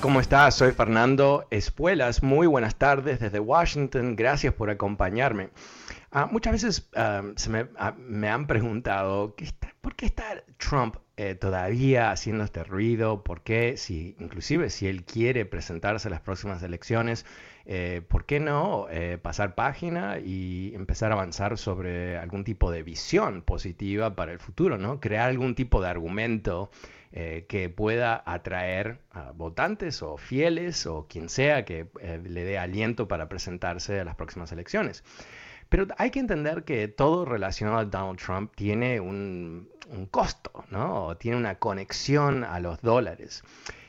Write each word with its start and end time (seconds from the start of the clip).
¿Cómo 0.00 0.20
estás? 0.20 0.54
Soy 0.54 0.72
Fernando 0.72 1.46
Espuelas. 1.50 2.22
Muy 2.22 2.46
buenas 2.46 2.76
tardes 2.76 3.20
desde 3.20 3.40
Washington. 3.40 4.16
Gracias 4.16 4.54
por 4.54 4.70
acompañarme. 4.70 5.50
Ah, 6.10 6.26
muchas 6.30 6.52
veces 6.52 6.88
ah, 6.96 7.22
se 7.36 7.50
me, 7.50 7.66
ah, 7.76 7.94
me 7.98 8.28
han 8.28 8.46
preguntado 8.46 9.34
¿qué 9.34 9.44
está- 9.44 9.74
por 9.80 9.94
qué 9.94 10.06
está 10.06 10.42
Trump 10.58 10.96
eh, 11.16 11.34
todavía 11.34 12.10
haciendo 12.10 12.44
este 12.44 12.64
ruido, 12.64 13.22
por 13.22 13.42
qué, 13.42 13.76
si, 13.76 14.16
inclusive 14.18 14.70
si 14.70 14.88
él 14.88 15.04
quiere 15.04 15.44
presentarse 15.44 16.08
a 16.08 16.10
las 16.10 16.20
próximas 16.20 16.62
elecciones, 16.62 17.26
eh, 17.64 18.02
¿por 18.08 18.24
qué 18.24 18.40
no 18.40 18.86
eh, 18.90 19.18
pasar 19.18 19.54
página 19.54 20.18
y 20.18 20.72
empezar 20.74 21.12
a 21.12 21.14
avanzar 21.14 21.58
sobre 21.58 22.16
algún 22.18 22.44
tipo 22.44 22.70
de 22.70 22.82
visión 22.82 23.42
positiva 23.42 24.16
para 24.16 24.32
el 24.32 24.38
futuro, 24.38 24.78
¿no? 24.78 25.00
Crear 25.00 25.28
algún 25.28 25.54
tipo 25.54 25.80
de 25.80 25.88
argumento 25.88 26.70
eh, 27.12 27.44
que 27.48 27.68
pueda 27.68 28.22
atraer 28.26 28.98
a 29.10 29.32
votantes 29.32 30.02
o 30.02 30.16
fieles 30.16 30.86
o 30.86 31.06
quien 31.08 31.28
sea 31.28 31.64
que 31.64 31.86
le 32.24 32.44
dé 32.44 32.58
aliento 32.58 33.06
para 33.06 33.28
presentarse 33.28 34.00
a 34.00 34.04
las 34.04 34.16
próximas 34.16 34.50
elecciones. 34.50 35.04
Pero 35.72 35.86
hay 35.96 36.10
que 36.10 36.20
entender 36.20 36.64
que 36.64 36.86
todo 36.86 37.24
relacionado 37.24 37.78
a 37.78 37.86
Donald 37.86 38.18
Trump 38.18 38.52
tiene 38.54 39.00
un, 39.00 39.70
un 39.88 40.04
costo, 40.04 40.66
¿no? 40.70 41.16
Tiene 41.16 41.38
una 41.38 41.54
conexión 41.54 42.44
a 42.44 42.60
los 42.60 42.82
dólares. 42.82 43.42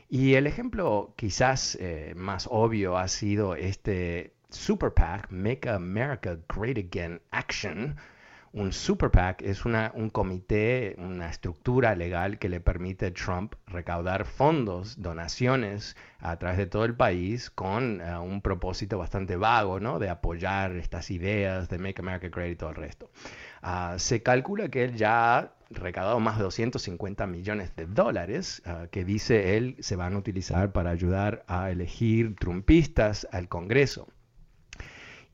Y 0.08 0.36
el 0.36 0.48
ejemplo 0.48 1.14
quizás 1.18 1.76
eh, 1.82 2.14
más 2.16 2.48
obvio 2.50 2.98
ha 2.98 3.10
sido 3.10 3.56
este 3.56 4.32
Super 4.50 4.94
PAC, 4.94 5.30
Make 5.30 5.70
America 5.70 6.38
Great 6.48 6.78
Again 6.78 7.20
Action. 7.32 7.98
Un 8.56 8.72
Super 8.72 9.10
PAC 9.10 9.42
es 9.42 9.66
una, 9.66 9.92
un 9.96 10.12
comité, 10.12 10.96
una 11.00 11.28
estructura 11.28 11.96
legal 11.96 12.38
que 12.38 12.50
le 12.50 12.60
permite 12.60 13.08
a 13.08 13.12
Trump 13.12 13.56
recaudar 13.66 14.26
fondos, 14.26 15.02
donaciones 15.02 15.98
a 16.20 16.38
través 16.38 16.60
de 16.60 16.68
todo 16.68 16.86
el 16.86 16.94
país 16.94 17.50
con 17.50 18.00
eh, 18.00 18.16
un 18.20 18.44
propósito 18.44 19.00
bastante 19.00 19.38
vago, 19.38 19.80
¿no? 19.80 19.98
De 19.98 20.08
apoyar 20.08 20.76
estas 20.76 21.10
ideas 21.10 21.68
de 21.68 21.80
Make 21.80 22.00
America 22.00 22.30
Great 22.30 22.52
y 22.52 22.56
todo 22.56 22.70
el 22.70 22.76
resto. 22.76 23.10
Ah, 23.64 23.96
se 23.98 24.22
calcula 24.22 24.70
que 24.70 24.84
él 24.84 24.98
ya 24.98 25.40
ha 25.40 25.54
recaudado 25.72 26.20
más 26.20 26.38
de 26.38 26.44
250 26.44 27.26
millones 27.26 27.76
de 27.76 27.88
dólares 27.88 28.62
ah, 28.68 28.86
que 28.92 29.04
dice 29.04 29.58
él 29.58 29.78
se 29.80 29.96
van 29.96 30.14
a 30.14 30.20
utilizar 30.20 30.72
para 30.74 30.92
ayudar 30.92 31.44
a 31.48 31.72
elegir 31.72 32.36
trumpistas 32.36 33.28
al 33.32 33.50
Congreso. 33.50 34.08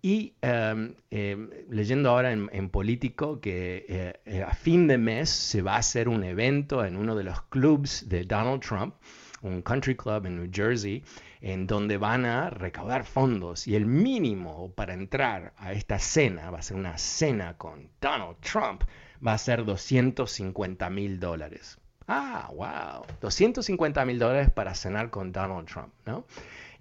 Y 0.02 0.34
em, 0.42 0.96
em, 1.12 1.50
leyendo 1.70 2.10
ahora 2.10 2.32
en, 2.32 2.70
Político 2.70 3.42
que 3.42 3.86
eh, 3.90 4.20
eh, 4.26 4.44
a 4.44 4.54
fin 4.54 4.88
de 4.88 4.98
mes 4.98 5.30
se 5.30 5.62
va 5.62 5.76
a 5.76 5.80
hacer 5.80 6.08
un 6.08 6.24
evento 6.24 6.86
en 6.86 6.96
uno 6.96 7.16
de 7.16 7.24
los 7.24 7.42
clubs 7.44 8.08
de 8.08 8.24
Donald 8.24 8.62
Trump, 8.62 8.96
un 9.42 9.62
country 9.62 9.96
club 9.96 10.26
en 10.26 10.38
New 10.38 10.50
Jersey, 10.54 11.04
en 11.42 11.68
donde 11.68 11.98
van 11.98 12.26
a 12.26 12.50
recaudar 12.50 13.06
fondos 13.06 13.68
y 13.68 13.76
el 13.76 13.86
mínimo 13.86 14.72
para 14.74 14.94
entrar 14.94 15.54
a 15.58 15.74
esta 15.74 16.00
cena, 16.00 16.50
va 16.50 16.60
a 16.60 16.62
ser 16.62 16.78
una 16.78 16.98
cena 16.98 17.58
con 17.58 17.90
Donald 18.00 18.38
Trump, 18.40 18.84
va 19.26 19.34
a 19.34 19.38
ser 19.38 19.66
250 19.66 20.90
mil 20.90 21.20
dólares. 21.20 21.78
Ah, 22.08 22.50
wow, 22.56 23.06
250 23.22 24.04
mil 24.06 24.18
dólares 24.18 24.50
para 24.50 24.74
cenar 24.74 25.10
con 25.10 25.32
Donald 25.32 25.68
Trump, 25.68 25.94
¿no? 26.06 26.26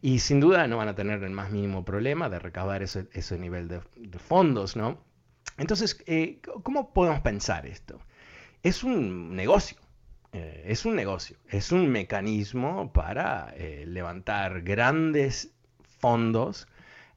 Y 0.00 0.20
sin 0.20 0.38
duda 0.40 0.66
no 0.68 0.76
van 0.76 0.88
a 0.88 0.94
tener 0.94 1.22
el 1.24 1.30
más 1.30 1.50
mínimo 1.50 1.84
problema 1.84 2.28
de 2.28 2.38
recaudar 2.38 2.82
ese, 2.82 3.08
ese 3.12 3.38
nivel 3.38 3.68
de, 3.68 3.80
fondos, 4.18 4.76
¿no? 4.76 4.98
Entonces, 5.56 6.02
eh, 6.06 6.40
¿cómo 6.62 6.92
podemos 6.92 7.20
pensar 7.20 7.66
esto? 7.66 8.00
Es 8.62 8.84
un 8.84 9.34
negocio, 9.34 9.76
eh, 10.32 10.64
es 10.66 10.84
un 10.84 10.94
negocio, 10.94 11.36
es 11.48 11.72
un 11.72 11.88
mecanismo 11.88 12.92
para 12.92 13.52
eh, 13.56 13.84
levantar 13.86 14.62
grandes 14.62 15.52
fondos 15.98 16.68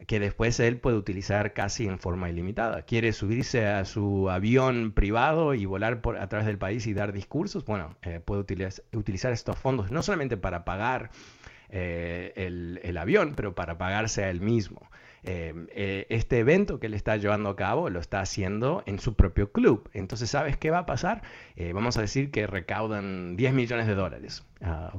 que 0.08 0.20
después 0.20 0.59
él 0.59 0.80
puede 0.80 0.97
utilizar 0.97 1.53
casi 1.53 1.86
en 1.86 2.00
forma 2.00 2.31
ilimitada. 2.31 2.81
Quiere 2.81 3.14
subirse 3.14 3.68
a 3.68 3.86
su 3.86 4.31
avión 4.31 4.91
privado 4.94 5.53
y 5.53 5.66
volar 5.68 6.02
por, 6.02 6.18
a 6.18 6.28
través 6.28 6.47
del 6.47 6.58
país 6.58 6.88
y 6.88 6.96
dar 6.96 7.14
discursos. 7.14 7.64
Bueno, 7.66 7.96
puede 8.25 8.41
utilizar, 8.41 8.84
utilizar 8.94 9.31
estos 9.31 9.59
fondos 9.59 9.91
no 9.91 10.02
solamente 10.02 10.38
para 10.38 10.66
pagar 10.66 11.12
eh, 11.72 12.34
el, 12.36 12.80
el, 12.84 12.98
avión, 12.98 13.34
pero 13.36 13.56
para 13.56 13.78
pagarse 13.78 14.24
a 14.24 14.30
él 14.30 14.42
mismo. 14.42 14.82
Eh, 15.24 15.54
eh, 15.76 16.08
este 16.09 16.40
evento 16.40 16.80
que 16.80 16.88
él 16.88 16.96
está 16.96 17.16
llevando 17.16 17.50
a 17.50 17.56
cabo 17.56 17.92
lo 17.92 18.00
está 18.00 18.22
haciendo 18.22 18.84
en 18.86 19.00
su 19.00 19.14
propio 19.16 19.52
club. 19.52 19.90
Entonces, 19.94 20.30
¿sabes 20.30 20.58
qué 20.58 20.72
va 20.72 20.80
a 20.80 20.86
pasar? 20.86 21.22
Eh, 21.56 21.74
vamos 21.74 21.98
a 21.98 22.02
decir 22.02 22.32
que 22.32 22.48
recaudan 22.48 23.36
10 23.38 23.54
millones 23.54 23.88
de 23.88 23.96
dólares. 23.96 24.44
Uh. 24.62 24.98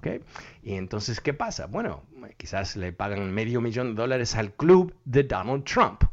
Y 0.62 0.74
entonces, 0.74 1.20
¿qué 1.20 1.34
pasa? 1.34 1.66
Bueno, 1.66 2.04
quizás 2.36 2.76
le 2.76 2.92
pagan 2.92 3.32
medio 3.32 3.60
millón 3.60 3.94
de 3.94 4.02
dólares 4.02 4.36
al 4.36 4.52
club 4.54 4.94
de 5.04 5.24
Donald 5.24 5.64
Trump 5.64 6.04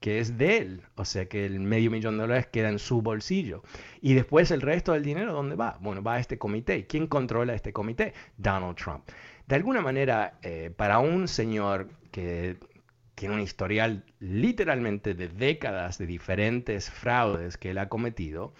que 0.00 0.20
es 0.20 0.38
de 0.38 0.58
él, 0.58 0.82
o 0.94 1.04
sea 1.04 1.26
que 1.28 1.44
el 1.44 1.58
medio 1.58 1.90
millón 1.90 2.16
de 2.16 2.20
dólares 2.22 2.46
queda 2.46 2.68
en 2.68 2.78
su 2.78 3.02
bolsillo. 3.02 3.64
Y 4.00 4.14
después 4.14 4.52
el 4.52 4.60
resto 4.60 4.92
del 4.92 5.02
dinero, 5.02 5.32
¿dónde 5.32 5.56
va? 5.56 5.76
Bueno, 5.80 6.04
va 6.04 6.14
a 6.14 6.20
este 6.20 6.38
comité. 6.38 6.86
¿Quién 6.86 7.08
controla 7.08 7.54
este 7.54 7.72
comité? 7.72 8.14
Donald 8.36 8.76
Trump. 8.76 9.08
De 9.48 9.54
alguna 9.54 9.80
manera, 9.80 10.38
eh, 10.42 10.70
para 10.76 10.98
un 10.98 11.26
señor 11.26 11.88
que 12.10 12.58
tiene 13.14 13.34
un 13.34 13.40
historial 13.40 14.04
literalmente 14.20 15.14
de 15.14 15.28
décadas 15.28 15.96
de 15.96 16.06
diferentes 16.06 16.90
fraudes 16.90 17.56
que 17.56 17.70
él 17.70 17.78
ha 17.78 17.88
cometido, 17.88 18.52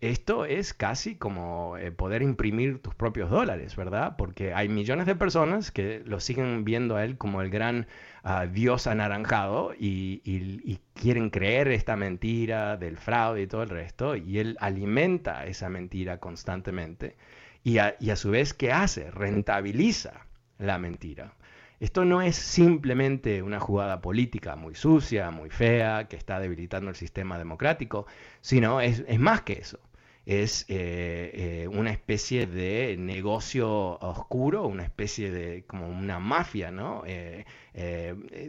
esto 0.00 0.44
es 0.44 0.72
casi 0.72 1.16
como 1.16 1.76
eh, 1.78 1.90
poder 1.90 2.22
imprimir 2.22 2.80
tus 2.80 2.94
propios 2.94 3.28
dólares, 3.28 3.74
¿verdad? 3.74 4.14
Porque 4.16 4.54
hay 4.54 4.68
millones 4.68 5.06
de 5.06 5.16
personas 5.16 5.72
que 5.72 6.02
lo 6.06 6.20
siguen 6.20 6.64
viendo 6.64 6.94
a 6.94 7.02
él 7.04 7.18
como 7.18 7.42
el 7.42 7.50
gran 7.50 7.88
uh, 8.22 8.46
dios 8.48 8.86
anaranjado 8.86 9.72
y, 9.76 10.78
quieren 10.94 11.30
creer 11.30 11.68
esta 11.68 11.96
mentira 11.96 12.76
del 12.76 12.98
fraude 12.98 13.42
y 13.42 13.46
todo 13.48 13.64
el 13.64 13.70
resto, 13.70 14.14
y 14.14 14.38
él 14.38 14.56
alimenta 14.60 15.44
esa 15.44 15.68
mentira 15.68 16.20
constantemente. 16.20 17.16
Y 17.64 17.78
a, 17.78 17.96
y 17.98 18.10
a 18.10 18.16
su 18.16 18.30
vez, 18.30 18.54
¿qué 18.54 18.70
hace? 18.70 19.10
Rentabiliza 19.10 20.25
la 20.58 20.78
mentira. 20.78 21.32
Esto 21.78 22.04
no 22.06 22.22
es 22.22 22.36
simplemente 22.36 23.42
una 23.42 23.60
jugada 23.60 24.00
política 24.00 24.56
muy 24.56 24.74
sucia, 24.74 25.30
muy 25.30 25.50
fea, 25.50 26.08
que 26.08 26.16
está 26.16 26.40
debilitando 26.40 26.88
el 26.90 26.96
sistema 26.96 27.36
democrático, 27.38 28.06
sino 28.40 28.80
es, 28.80 29.04
es 29.06 29.20
más 29.20 29.42
que 29.42 29.54
eso. 29.54 29.78
Es 30.24 30.64
eh, 30.68 31.64
eh, 31.64 31.68
una 31.68 31.92
especie 31.92 32.46
de 32.46 32.96
negocio 32.98 33.98
oscuro, 34.00 34.66
una 34.66 34.84
especie 34.84 35.30
de 35.30 35.64
como 35.66 35.88
una 35.88 36.18
mafia, 36.18 36.70
¿no? 36.72 37.02
Eh, 37.06 37.44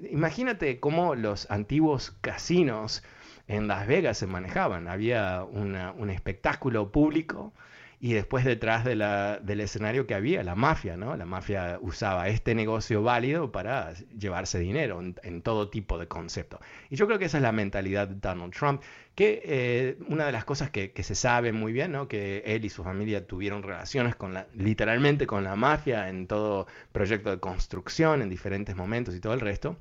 imagínate 0.09 0.79
cómo 0.79 1.13
los 1.13 1.51
antiguos 1.51 2.11
casinos 2.21 3.03
en 3.47 3.67
Las 3.67 3.87
Vegas 3.87 4.17
se 4.17 4.25
manejaban. 4.25 4.87
Había 4.87 5.43
un 5.43 6.09
espectáculo 6.09 6.91
público 6.91 7.53
y 7.99 8.13
después 8.13 8.45
detrás 8.45 8.85
de 8.85 8.95
la, 8.95 9.39
del 9.39 9.59
escenario 9.59 10.05
que 10.05 10.13
había, 10.13 10.43
la 10.43 10.53
mafia, 10.53 10.97
¿no? 10.97 11.17
La 11.17 11.25
mafia 11.25 11.79
usaba 11.81 12.27
este 12.27 12.53
negocio 12.53 13.01
válido 13.01 13.51
para 13.51 13.93
llevarse 14.17 14.59
dinero 14.59 15.01
en, 15.01 15.41
todo 15.41 15.69
tipo 15.69 15.97
de 15.97 16.07
concepto. 16.07 16.59
Y 16.91 16.95
yo 16.95 17.07
creo 17.07 17.17
que 17.17 17.25
esa 17.25 17.37
es 17.37 17.43
la 17.43 17.51
mentalidad 17.51 18.07
de 18.07 18.15
Donald 18.15 18.53
Trump, 18.53 18.83
que 19.15 19.41
eh, 19.43 19.97
una 20.09 20.27
de 20.27 20.31
las 20.31 20.45
cosas 20.45 20.69
que, 20.69 20.91
se 21.01 21.15
sabe 21.15 21.51
muy 21.53 21.73
bien, 21.73 21.91
¿no? 21.91 22.07
Que 22.07 22.43
él 22.45 22.65
y 22.65 22.69
su 22.69 22.83
familia 22.83 23.25
tuvieron 23.25 23.63
relaciones 23.63 24.15
con 24.15 24.33
la, 24.33 24.47
literalmente 24.53 25.25
con 25.25 25.43
la 25.43 25.55
mafia 25.55 26.09
en 26.09 26.27
todo 26.27 26.67
proyecto 26.91 27.31
de 27.31 27.39
construcción, 27.39 28.21
en 28.21 28.29
diferentes 28.29 28.75
momentos 28.75 29.15
y 29.15 29.19
todo 29.19 29.33
el 29.33 29.39
resto. 29.39 29.75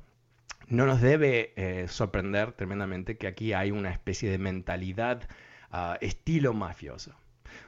No 0.69 0.87
nos 0.87 1.01
debe 1.01 1.53
eh, 1.55 1.87
sorprender 1.87 2.53
tremendamente 2.53 3.17
que 3.17 3.27
aquí 3.27 3.53
hay 3.53 3.71
una 3.71 3.91
especie 3.91 4.31
de 4.31 4.39
mentalidad 4.39 5.27
ah, 5.71 5.97
estilo 6.01 6.53
mafioso. 6.53 7.15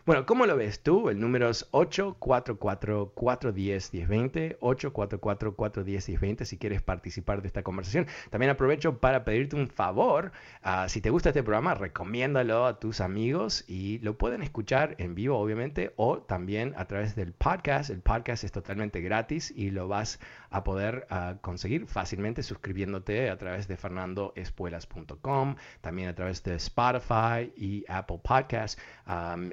Bueno, 0.09 0.25
¿cómo 0.25 0.47
lo 0.47 0.57
ves 0.57 0.81
tú? 0.81 1.11
El 1.11 1.19
número 1.19 1.50
es 1.50 1.71
844-410-1020, 1.71 4.57
844-410-1020 4.57 6.45
si 6.45 6.57
quieres 6.57 6.81
participar 6.81 7.44
de 7.44 7.47
esta 7.47 7.61
conversación. 7.61 8.07
También 8.31 8.50
aprovecho 8.50 8.97
para 8.97 9.23
pedirte 9.23 9.56
un 9.56 9.67
favor. 9.67 10.31
Ah, 10.63 10.89
si 10.89 11.00
te 11.00 11.11
gusta 11.11 11.29
este 11.29 11.44
programa, 11.44 11.75
recomiéndalo 11.75 12.65
a 12.65 12.79
tus 12.79 13.01
amigos 13.01 13.65
y 13.67 14.00
lo 14.00 14.17
pueden 14.17 14.41
escuchar 14.41 14.95
en 14.97 15.13
vivo, 15.13 15.38
obviamente, 15.38 15.94
o 15.95 16.17
también 16.17 16.73
a 16.75 16.85
través 16.85 17.15
del 17.15 17.33
podcast. 17.33 17.91
El 17.91 18.01
podcast 18.01 18.44
es 18.44 18.51
totalmente 18.51 19.01
gratis 19.01 19.53
y 19.55 19.69
lo 19.69 19.88
vas 19.88 20.19
a 20.50 20.63
poder 20.63 21.05
ah, 21.12 21.35
conseguir 21.41 21.85
fácilmente 21.85 22.41
suscribiéndote 22.41 23.29
a 23.29 23.38
través 23.38 23.67
de 23.67 23.77
fernandoespuelas.com, 23.77 25.55
también 25.81 26.09
a 26.09 26.15
través 26.15 26.41
de 26.41 26.55
Spotify 26.55 27.53
y 27.55 27.85
Apple 27.88 28.21
Podcasts. 28.23 28.81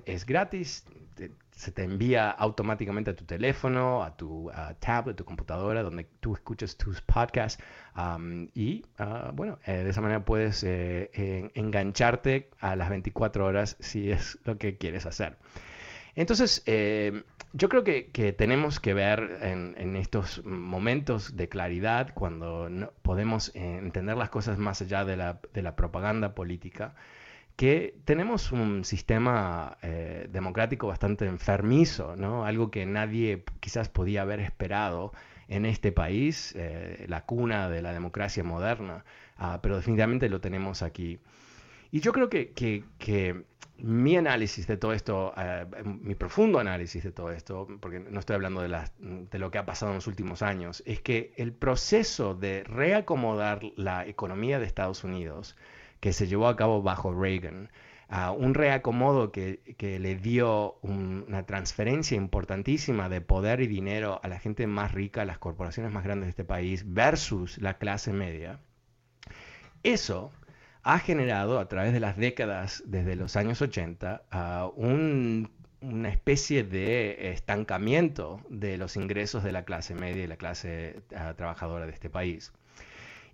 es 0.06 0.24
gratis. 0.24 0.45
Se 1.56 1.72
te 1.72 1.82
envía 1.82 2.30
automáticamente 2.30 3.10
a 3.10 3.16
tu 3.16 3.24
teléfono, 3.24 4.02
a 4.04 4.16
tu 4.16 4.50
tablet, 4.78 5.14
a 5.14 5.16
tu 5.16 5.24
computadora, 5.24 5.82
donde 5.82 6.04
tú 6.20 6.34
escuchas 6.34 6.76
tus 6.76 7.00
podcasts. 7.00 7.62
y 8.54 8.84
ah, 8.98 9.30
bueno, 9.34 9.58
eh, 9.66 9.84
de 9.84 9.90
esa 9.90 10.00
manera 10.00 10.24
puedes 10.24 10.62
eh, 10.64 11.50
engancharte 11.54 12.50
a 12.60 12.76
las 12.76 12.90
24 12.90 13.46
horas 13.46 13.76
si 13.80 14.10
es 14.10 14.38
lo 14.44 14.58
que 14.58 14.76
quieres 14.76 15.06
hacer. 15.06 15.38
Entonces, 16.14 16.62
eh, 16.66 17.22
yo 17.52 17.68
creo 17.68 17.84
que, 17.84 18.34
tenemos 18.36 18.80
que 18.80 18.94
ver 18.94 19.38
en, 19.42 19.96
estos 19.96 20.44
momentos 20.44 21.36
de 21.36 21.48
claridad, 21.48 22.12
cuando 22.14 22.92
podemos 23.02 23.54
entender 23.54 24.16
las 24.16 24.30
cosas 24.30 24.58
más 24.58 24.82
allá 24.82 25.04
de 25.04 25.16
la 25.16 25.76
propaganda 25.76 26.34
política, 26.34 26.94
que 27.56 27.94
tenemos 28.04 28.52
un 28.52 28.84
sistema 28.84 29.78
eh, 29.82 30.28
democrático 30.30 30.86
bastante 30.86 31.24
enfermizo, 31.26 32.14
¿no? 32.14 32.44
Algo 32.44 32.70
que 32.70 32.84
nadie 32.84 33.44
quizás 33.60 33.88
podía 33.88 34.22
haber 34.22 34.40
esperado 34.40 35.12
en 35.48 35.64
este 35.64 35.90
país, 35.90 36.52
eh, 36.56 37.06
la 37.08 37.24
cuna 37.24 37.70
de 37.70 37.80
la 37.80 37.92
democracia 37.92 38.44
moderna, 38.44 39.04
ah, 39.38 39.60
pero 39.62 39.76
definitivamente 39.76 40.28
lo 40.28 40.40
tenemos 40.40 40.82
aquí. 40.82 41.18
Y 41.90 42.00
yo 42.00 42.12
creo 42.12 42.28
que, 42.28 42.52
que, 42.52 43.44
mi 43.78 44.16
análisis 44.16 44.66
de 44.66 44.78
todo 44.78 44.94
esto, 44.94 45.34
eh, 45.36 45.66
mi 45.84 46.14
profundo 46.14 46.58
análisis 46.58 47.04
de 47.04 47.12
todo 47.12 47.30
esto, 47.30 47.66
porque 47.80 48.00
no 48.00 48.20
estoy 48.20 48.34
hablando 48.34 48.62
de, 48.62 48.74
de 48.98 49.38
lo 49.38 49.50
que 49.50 49.58
ha 49.58 49.66
pasado 49.66 49.92
en 49.92 49.96
los 49.96 50.06
últimos 50.06 50.42
años, 50.42 50.82
es 50.86 51.00
que 51.00 51.32
el 51.36 51.52
proceso 51.52 52.34
de 52.34 52.64
reacomodar 52.64 53.60
la 53.76 54.06
economía 54.06 54.58
de 54.58 54.64
Estados 54.66 55.04
Unidos, 55.04 55.56
que 56.00 56.12
se 56.12 56.26
llevó 56.26 56.48
a 56.48 56.56
cabo 56.56 56.82
bajo 56.82 57.12
Reagan. 57.12 57.70
un 58.38 58.54
reacomodo 58.54 59.32
que, 59.32 59.60
le 59.78 60.16
dio 60.16 60.78
una 60.82 61.44
transferencia 61.44 62.16
importantísima 62.16 63.08
de 63.08 63.20
poder 63.20 63.60
y 63.60 63.66
dinero 63.66 64.20
a 64.22 64.28
la 64.28 64.38
gente 64.38 64.66
más 64.66 64.92
rica, 64.92 65.22
a 65.22 65.24
las 65.24 65.38
corporaciones 65.38 65.92
más 65.92 66.04
grandes 66.04 66.26
de 66.26 66.30
este 66.30 66.44
país, 66.44 66.84
versus 66.86 67.58
la 67.58 67.78
clase 67.78 68.12
media. 68.12 68.60
Eso 69.82 70.32
ha 70.82 70.98
generado 71.00 71.58
a 71.58 71.68
través 71.68 71.92
de 71.92 72.00
las 72.00 72.16
décadas, 72.16 72.82
desde 72.86 73.16
los 73.16 73.36
años 73.36 73.60
80, 73.60 74.22
una 75.80 76.08
especie 76.08 76.62
de 76.64 77.32
estancamiento 77.32 78.40
de 78.48 78.78
los 78.78 78.96
ingresos 78.96 79.42
de 79.42 79.52
la 79.52 79.64
clase 79.64 79.94
media 79.94 80.24
y 80.24 80.26
la 80.26 80.36
clase 80.36 81.02
ah, 81.16 81.34
trabajadora 81.36 81.86
de 81.86 81.92
este 81.92 82.10
país 82.10 82.52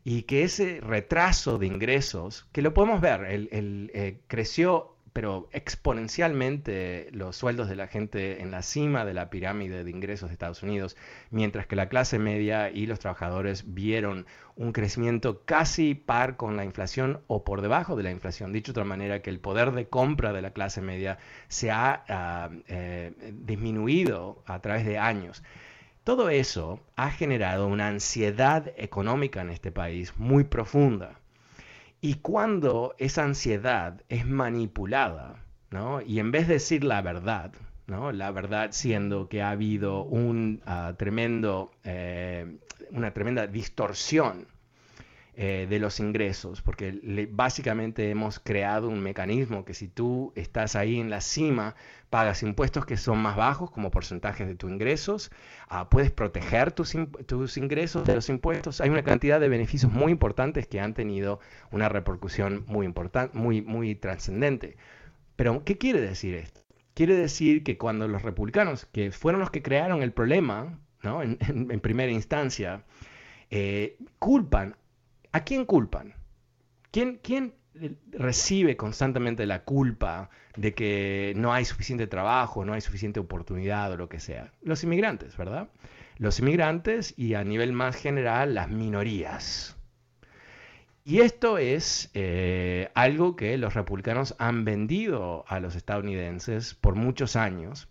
y 0.05 0.23
que 0.23 0.43
ese 0.43 0.81
retraso 0.81 1.59
de 1.59 1.67
ingresos, 1.67 2.47
que 2.53 2.63
lo 2.63 2.75
podemos 2.75 3.01
ver, 3.01 3.25
el, 3.25 3.91
eh, 3.95 4.19
creció 4.27 4.93
pero 5.13 5.49
exponencialmente 5.53 7.09
los 7.13 7.37
sueldos 7.37 7.69
de 7.69 7.77
la 7.77 7.87
gente 7.87 8.41
en 8.41 8.51
la 8.51 8.63
cima 8.63 9.05
de 9.05 9.13
la 9.13 9.29
pirámide 9.29 9.85
de 9.85 9.91
ingresos 9.91 10.31
de 10.31 10.33
Estados 10.33 10.63
Unidos, 10.63 10.97
mientras 11.31 11.67
que 11.67 11.77
la 11.77 11.89
clase 11.89 12.19
media 12.19 12.71
y 12.71 12.87
los 12.87 12.99
trabajadores 12.99 13.75
vieron 13.75 14.27
un 14.57 14.73
crecimiento 14.73 15.43
casi 15.45 15.95
par 15.95 16.37
con 16.37 16.57
la 16.57 16.65
inflación 16.65 17.21
o 17.27 17.45
por 17.45 17.61
debajo 17.61 17.95
de 17.95 18.05
la 18.05 18.11
inflación. 18.11 18.53
Dicho 18.53 18.73
de 18.73 18.81
otra 18.81 18.89
manera, 18.89 19.21
que 19.21 19.31
el 19.31 19.39
poder 19.39 19.73
de 19.73 19.87
compra 19.87 20.33
de 20.33 20.43
la 20.43 20.53
clase 20.53 20.81
media 20.81 21.19
se 21.49 21.71
ha 21.71 22.05
ah, 22.09 22.51
eh, 22.69 23.13
disminuido 23.35 24.43
a 24.47 24.61
través 24.61 24.87
de 24.87 24.97
años. 24.97 25.43
Todo 26.05 26.31
eso 26.31 26.81
ha 26.97 27.11
generado 27.11 27.69
una 27.69 27.87
ansiedad 27.87 28.73
económica 28.77 29.41
en 29.41 29.51
este 29.51 29.71
país 29.71 30.15
muy 30.19 30.43
profunda. 30.43 31.21
Y 32.01 32.15
cuando 32.15 32.97
esa 32.99 33.23
ansiedad 33.23 34.03
es 34.09 34.27
manipulada, 34.27 35.45
¿no? 35.71 36.03
y 36.03 36.19
en 36.19 36.33
vez 36.33 36.49
de 36.49 36.55
decir 36.55 36.83
la 36.83 37.03
verdad, 37.03 37.53
¿no? 37.87 38.11
la 38.11 38.33
verdad 38.33 38.71
siendo 38.73 39.29
que 39.29 39.43
ha 39.43 39.51
habido 39.51 40.03
un, 40.03 40.61
ah, 40.67 40.95
tremendo, 40.99 41.71
eh, 41.85 42.59
una 42.91 43.13
tremenda 43.13 43.47
distorsión 43.47 44.49
eh, 45.35 45.67
de 45.67 45.79
los 45.79 45.99
ingresos, 45.99 46.61
porque 46.61 47.01
básicamente 47.31 48.11
hemos 48.11 48.39
creado 48.39 48.91
un 48.91 49.03
mecanismo 49.03 49.65
que 49.65 49.73
si 49.73 49.89
tú 49.89 50.31
estás 50.37 50.77
ahí 50.77 51.01
en 51.01 51.09
la 51.09 51.23
cima, 51.23 51.75
pagas 52.11 52.43
impuestos 52.43 52.85
que 52.85 52.99
son 52.99 53.17
más 53.19 53.35
bajos 53.35 53.71
como 53.71 53.91
porcentajes 53.91 54.47
de 54.47 54.57
tus 54.57 54.71
ingresos, 54.71 55.31
ah, 55.71 55.89
puedes 55.89 56.11
proteger 56.11 56.73
tus, 56.73 56.95
tus, 57.25 57.57
ingresos 57.57 58.05
de 58.07 58.15
los 58.15 58.29
impuestos. 58.29 58.83
Hay 58.83 58.91
una 58.91 59.05
cantidad 59.05 59.41
de 59.41 59.49
beneficios 59.49 59.91
muy 59.91 60.13
importantes 60.13 60.67
que 60.67 60.81
han 60.81 60.93
tenido 60.93 61.41
una 61.71 61.89
repercusión 61.89 62.65
muy 62.67 62.85
importante, 62.85 63.35
muy, 63.39 63.63
muy 63.63 63.95
trascendente. 63.95 64.77
Pero, 65.37 65.65
¿qué 65.65 65.79
quiere 65.79 66.03
decir 66.03 66.35
esto? 66.35 66.61
Quiere 66.93 67.15
decir 67.15 67.65
que 67.65 67.79
cuando 67.79 68.07
los 68.07 68.21
republicanos, 68.21 68.85
que 68.85 69.13
fueron 69.13 69.41
los 69.41 69.51
que 69.51 69.63
crearon 69.63 70.03
el 70.03 70.13
problema, 70.13 70.79
¿no? 71.03 71.23
en, 71.23 71.81
primera 71.81 72.13
instancia, 72.13 72.85
eh, 73.51 73.97
culpan 74.19 74.77
¿A 75.33 75.45
quién 75.45 75.65
culpan? 75.65 76.15
¿Quién, 76.91 77.19
¿Quién 77.23 77.55
recibe 78.11 78.77
constantemente 78.77 79.47
la 79.47 79.65
culpa 79.65 80.29
de 80.57 80.75
que 80.75 81.33
no 81.37 81.55
hay 81.55 81.65
suficiente 81.65 82.07
trabajo, 82.07 82.65
no 82.65 82.75
hay 82.75 82.83
suficiente 82.83 83.19
oportunidad 83.19 83.93
o 83.93 83.97
lo 83.97 84.09
que 84.11 84.21
sea? 84.21 84.53
Los 84.63 84.85
inmigrantes, 84.85 85.37
¿verdad? 85.39 85.71
Los 86.19 86.39
inmigrantes 86.39 87.15
y 87.17 87.35
a 87.35 87.45
nivel 87.45 87.73
más 87.73 87.97
general 87.97 88.55
las 88.55 88.69
minorías. 88.69 89.77
Y 91.05 91.21
esto 91.21 91.59
es 91.59 92.11
eh, 92.15 92.91
algo 92.95 93.35
que 93.35 93.57
los 93.57 93.75
republicanos 93.75 94.37
han 94.39 94.65
vendido 94.65 95.45
a 95.49 95.59
los 95.59 95.75
estadounidenses 95.75 96.75
por 96.75 96.95
muchos 96.95 97.35
años 97.37 97.89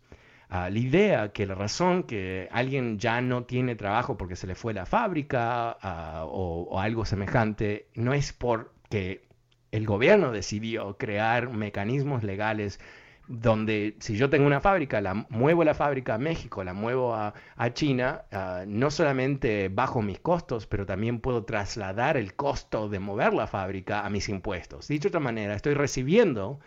la 0.52 0.70
idea 0.70 1.32
que 1.32 1.46
la 1.46 1.56
razón 1.56 2.04
que 2.04 2.50
alguien 2.52 3.00
ya 3.00 3.22
no 3.22 3.46
tiene 3.46 3.76
trabajo 3.76 4.18
porque 4.18 4.36
se 4.36 4.48
le 4.48 4.56
fue 4.56 4.74
la 4.74 4.86
fábrica 4.86 5.78
o, 6.26 6.80
algo 6.80 7.06
semejante 7.06 7.88
no 7.96 8.14
es 8.14 8.34
porque 8.34 9.24
el 9.72 9.86
gobierno 9.86 10.32
decidió 10.32 10.98
crear 10.98 11.50
mecanismos 11.50 12.24
legales 12.24 12.82
donde 13.30 13.96
si 14.00 14.18
yo 14.18 14.30
tengo 14.30 14.46
una 14.46 14.60
fábrica, 14.60 15.00
la 15.00 15.14
muevo 15.30 15.64
la 15.64 15.74
fábrica 15.74 16.16
a 16.16 16.18
México, 16.18 16.66
la 16.66 16.74
muevo 16.74 17.16
a, 17.16 17.34
China, 17.74 18.24
no 18.68 18.92
solamente 18.92 19.70
bajo 19.70 20.02
mis 20.02 20.20
costos, 20.20 20.68
pero 20.68 20.86
también 20.86 21.22
puedo 21.22 21.46
trasladar 21.46 22.18
el 22.18 22.34
costo 22.34 22.90
de 22.90 23.00
mover 23.00 23.34
la 23.34 23.48
fábrica 23.48 24.06
a 24.06 24.10
mis 24.10 24.28
impuestos. 24.28 24.90
Dicho 24.90 25.04
de 25.04 25.10
otra 25.10 25.20
manera, 25.22 25.56
estoy 25.56 25.76
recibiendo 25.76 26.60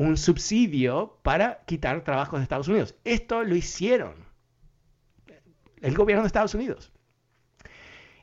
un 0.00 0.16
subsidio 0.16 1.18
para 1.22 1.62
quitar 1.66 2.02
trabajos 2.04 2.40
de 2.40 2.44
Estados 2.44 2.68
Unidos. 2.68 2.94
Esto 3.04 3.44
lo 3.44 3.54
hicieron 3.54 4.14
el 5.82 5.94
gobierno 5.94 6.22
de 6.22 6.28
Estados 6.28 6.54
Unidos. 6.54 6.90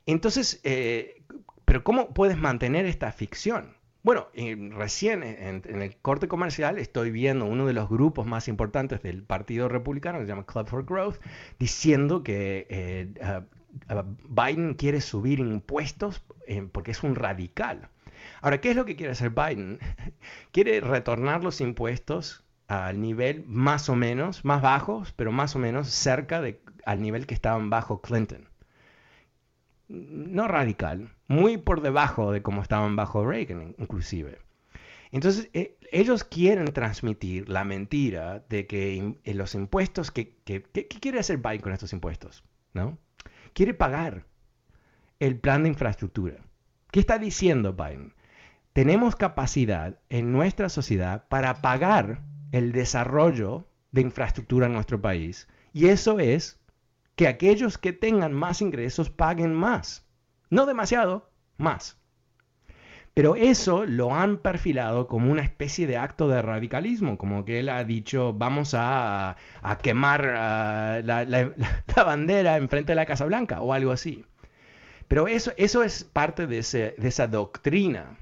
Entonces, 0.08 0.60
eh, 0.64 1.24
pero 1.66 1.84
¿cómo 1.84 2.16
puedes 2.16 2.36
mantener 2.36 2.88
esta 2.88 3.12
ficción? 3.12 3.76
Bueno, 4.02 4.30
recién 4.72 5.22
en, 5.22 5.82
el 5.82 5.96
corte 5.98 6.28
comercial 6.28 6.80
estoy 6.80 7.12
viendo 7.12 7.46
uno 7.46 7.68
de 7.68 7.74
los 7.74 7.88
grupos 7.90 8.26
más 8.26 8.48
importantes 8.48 9.04
del 9.04 9.22
Partido 9.22 9.70
Republicano, 9.70 10.18
que 10.18 10.26
se 10.26 10.30
llama 10.30 10.48
Club 10.48 10.66
for 10.66 10.84
Growth, 10.84 11.18
diciendo 11.60 12.24
que 12.24 12.66
eh, 12.72 13.42
Biden 14.28 14.74
quiere 14.74 15.00
subir 15.00 15.38
impuestos 15.42 16.24
eh, 16.48 16.68
porque 16.72 16.90
es 16.90 17.04
un 17.04 17.14
radical. 17.14 17.92
Ahora, 18.42 18.62
¿qué 18.62 18.72
es 18.72 18.76
lo 18.76 18.86
que 18.86 18.96
quiere 18.96 19.12
hacer 19.12 19.32
Biden? 19.32 19.80
quiere 20.52 20.80
retornar 20.82 21.44
los 21.44 21.62
impuestos 21.62 22.44
al 22.68 23.00
nivel 23.02 23.44
más 23.48 23.90
o 23.90 23.96
menos, 23.96 24.44
más 24.44 24.62
bajos, 24.62 25.14
pero 25.14 25.32
más 25.32 25.56
o 25.56 25.60
menos 25.60 25.88
cerca 25.90 26.42
de, 26.42 26.62
al 26.86 27.02
nivel 27.02 27.26
que 27.26 27.34
estaban 27.34 27.70
bajo 27.70 28.02
Clinton. 28.02 28.50
No 29.88 30.48
radical, 30.48 31.10
muy 31.28 31.58
por 31.58 31.82
debajo 31.82 32.32
de 32.32 32.42
como 32.42 32.62
estaban 32.62 32.96
bajo 32.96 33.26
Reagan 33.26 33.74
inclusive. 33.78 34.40
Entonces, 35.12 35.50
eh, 35.54 35.78
ellos 35.92 36.26
quieren 36.26 36.66
transmitir 36.74 37.48
la 37.48 37.64
mentira 37.64 38.44
de 38.50 38.68
que 38.68 39.16
eh, 39.24 39.34
los 39.34 39.56
impuestos, 39.56 40.12
que, 40.12 40.36
¿qué 40.44 40.64
quiere 41.00 41.20
hacer 41.20 41.38
Biden 41.38 41.62
con 41.62 41.72
estos 41.72 41.94
impuestos? 41.94 42.44
¿No? 42.74 42.98
Quiere 43.54 43.74
pagar 43.74 44.26
el 45.20 45.40
plan 45.40 45.64
de 45.64 45.70
infraestructura. 45.70 46.36
¿Qué 46.92 47.00
está 47.00 47.18
diciendo 47.18 47.74
Biden? 47.74 48.14
Tenemos 48.78 49.16
capacidad 49.16 49.98
en 50.08 50.32
nuestra 50.32 50.70
sociedad 50.70 51.28
para 51.30 51.64
pagar 51.64 52.22
el 52.52 52.74
desarrollo 52.74 53.68
de 53.92 54.02
infraestructura 54.02 54.68
en 54.68 54.74
nuestro 54.74 55.02
país. 55.02 55.48
Y 55.74 55.88
eso 55.88 56.20
es 56.20 56.60
que 57.16 57.28
aquellos 57.28 57.80
que 57.80 57.92
tengan 57.92 58.34
más 58.34 58.62
ingresos 58.62 59.10
paguen 59.10 59.52
más. 59.52 60.06
No 60.52 60.68
demasiado, 60.68 61.32
más. 61.58 61.98
Pero 63.16 63.36
eso 63.36 63.84
lo 63.88 64.14
han 64.14 64.38
perfilado 64.38 65.08
como 65.08 65.32
una 65.32 65.42
especie 65.42 65.88
de 65.88 65.98
acto 65.98 66.28
de 66.28 66.44
radicalismo, 66.44 67.18
como 67.18 67.46
que 67.46 67.62
él 67.62 67.70
ha 67.70 67.84
dicho, 67.84 68.34
vamos 68.34 68.76
a, 68.78 69.38
quemar 69.82 70.22
uh, 70.22 71.04
la, 71.04 71.52
bandera 71.96 72.58
enfrente 72.58 72.92
de 72.92 72.96
la 72.98 73.08
Casa 73.08 73.26
Blanca 73.26 73.60
o 73.60 73.74
algo 73.74 73.92
así. 73.92 74.24
Pero 75.08 75.28
eso, 75.28 75.52
eso 75.58 75.82
es 75.82 76.04
parte 76.04 76.46
de 76.46 76.60
esa 76.60 77.26
doctrina 77.26 78.18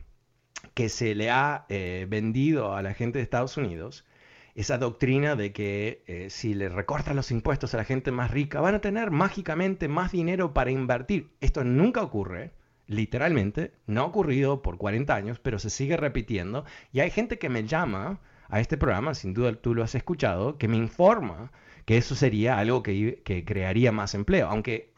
que 0.75 0.89
se 0.89 1.15
le 1.15 1.31
ha 1.31 1.65
eh, 1.69 2.05
vendido 2.07 2.75
a 2.75 2.83
la 2.83 2.93
gente 2.93 3.17
de 3.17 3.23
Estados 3.23 3.57
Unidos, 3.57 4.05
esa 4.53 4.77
doctrina 4.77 5.35
de 5.35 5.51
que 5.51 6.03
eh, 6.05 6.29
si 6.29 6.53
le 6.53 6.69
recortan 6.69 7.15
los 7.15 7.31
impuestos 7.31 7.73
a 7.73 7.77
la 7.77 7.83
gente 7.83 8.11
más 8.11 8.29
rica, 8.29 8.61
van 8.61 8.75
a 8.75 8.81
tener 8.81 9.09
mágicamente 9.09 9.87
más 9.87 10.11
dinero 10.11 10.53
para 10.53 10.71
invertir. 10.71 11.31
Esto 11.41 11.63
nunca 11.63 12.03
ocurre 12.03 12.51
literalmente, 12.87 13.73
no 13.87 14.01
ha 14.01 14.05
ocurrido 14.05 14.61
por 14.61 14.77
40 14.77 15.15
años, 15.15 15.39
pero 15.39 15.59
se 15.59 15.69
sigue 15.69 15.97
repitiendo. 15.97 16.65
Y 16.91 16.99
hay 16.99 17.09
gente 17.09 17.39
que 17.39 17.49
me 17.49 17.65
llama 17.65 18.19
a 18.49 18.59
este 18.59 18.77
programa, 18.77 19.13
sin 19.13 19.33
duda 19.33 19.53
tú 19.55 19.73
lo 19.73 19.83
has 19.83 19.95
escuchado, 19.95 20.57
que 20.57 20.67
me 20.67 20.77
informa 20.77 21.51
que 21.85 21.97
eso 21.97 22.15
sería 22.15 22.57
algo 22.59 22.83
que, 22.83 23.43
crearía 23.45 23.91
más 23.91 24.13
empleo, 24.15 24.47
aunque 24.49 24.93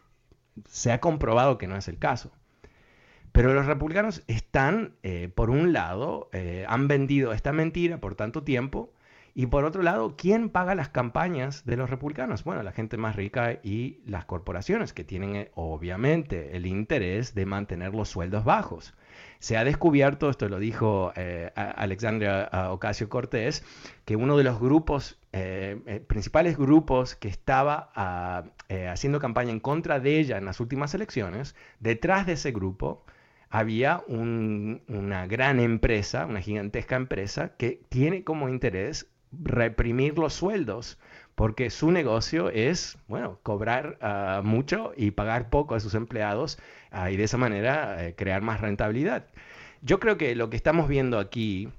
se 0.68 0.92
ha 0.92 1.00
comprobado 1.00 1.58
que 1.58 1.68
no 1.68 1.78
es 1.78 1.88
el 1.88 1.98
caso. 2.00 2.32
Pero 3.32 3.54
los 3.54 3.66
republicanos 3.66 4.24
están, 4.28 4.94
eh, 5.04 5.30
por 5.34 5.50
un 5.50 5.74
lado, 5.74 6.30
eh, 6.34 6.66
han 6.68 6.88
vendido 6.88 7.34
esta 7.34 7.54
mentira 7.54 8.00
por 8.00 8.16
tanto 8.16 8.44
tiempo 8.44 8.92
y 9.40 9.46
por 9.46 9.66
otro 9.66 9.84
lado, 9.84 10.16
¿quién 10.18 10.50
paga 10.50 10.74
las 10.74 10.90
campañas 10.90 11.64
de 11.64 11.78
los 11.78 11.92
republicanos? 11.92 12.44
Bueno, 12.44 12.64
la 12.64 12.72
gente 12.72 12.98
más 12.98 13.16
rica 13.16 13.60
y 13.62 14.00
las 14.08 14.26
corporaciones 14.26 14.94
que 14.94 15.04
tienen 15.04 15.36
eh, 15.36 15.52
obviamente 15.54 16.58
el 16.58 16.66
interés 16.66 17.36
de 17.36 17.46
mantener 17.46 17.94
los 17.94 18.10
sueldos 18.10 18.46
bajos. 18.46 18.96
Se 19.38 19.56
ha 19.56 19.64
descubierto, 19.64 20.32
esto 20.32 20.50
lo 20.50 20.58
dijo 20.58 21.14
eh, 21.16 21.52
Alexandria 21.56 22.50
Ocasio 22.72 23.10
Cortés, 23.10 23.64
que 24.06 24.16
uno 24.16 24.38
de 24.38 24.44
los 24.44 24.60
grupos, 24.60 25.20
principales 26.08 26.58
grupos 26.58 27.14
que 27.14 27.28
estaba 27.28 27.92
ah, 27.94 28.46
haciendo 28.90 29.20
campaña 29.20 29.52
en 29.52 29.60
contra 29.60 30.00
de 30.00 30.18
ella 30.18 30.40
en 30.40 30.46
las 30.46 30.60
últimas 30.60 30.96
elecciones, 30.96 31.56
detrás 31.80 32.26
de 32.26 32.34
ese 32.34 32.52
grupo 32.52 33.06
había 33.50 34.04
una 34.08 35.28
gran 35.28 35.60
empresa, 35.60 36.26
una 36.26 36.42
gigantesca 36.42 36.96
empresa, 36.96 37.54
que 37.58 37.82
tiene 37.90 38.24
como 38.24 38.50
interés 38.50 39.08
reprimir 39.32 40.18
los 40.18 40.34
sueldos, 40.34 40.98
porque 41.36 41.70
su 41.70 41.92
negocio 41.92 42.50
es, 42.50 42.98
bueno, 43.08 43.40
cobrar 43.44 43.98
ah, 44.02 44.42
mucho 44.44 44.94
y 44.98 45.12
pagar 45.12 45.50
poco 45.50 45.76
a 45.76 45.80
sus 45.80 45.94
empleados 45.94 46.58
ah, 46.92 47.12
y 47.12 47.18
de 47.18 47.24
esa 47.24 47.38
manera 47.38 48.06
eh, 48.06 48.16
crear 48.16 48.42
más 48.42 48.62
rentabilidad. 48.62 49.28
Yo 49.82 50.00
creo 50.00 50.18
que 50.18 50.36
lo 50.36 50.50
que 50.50 50.58
estamos 50.58 50.88
viendo 50.88 51.20
aquí 51.20 51.70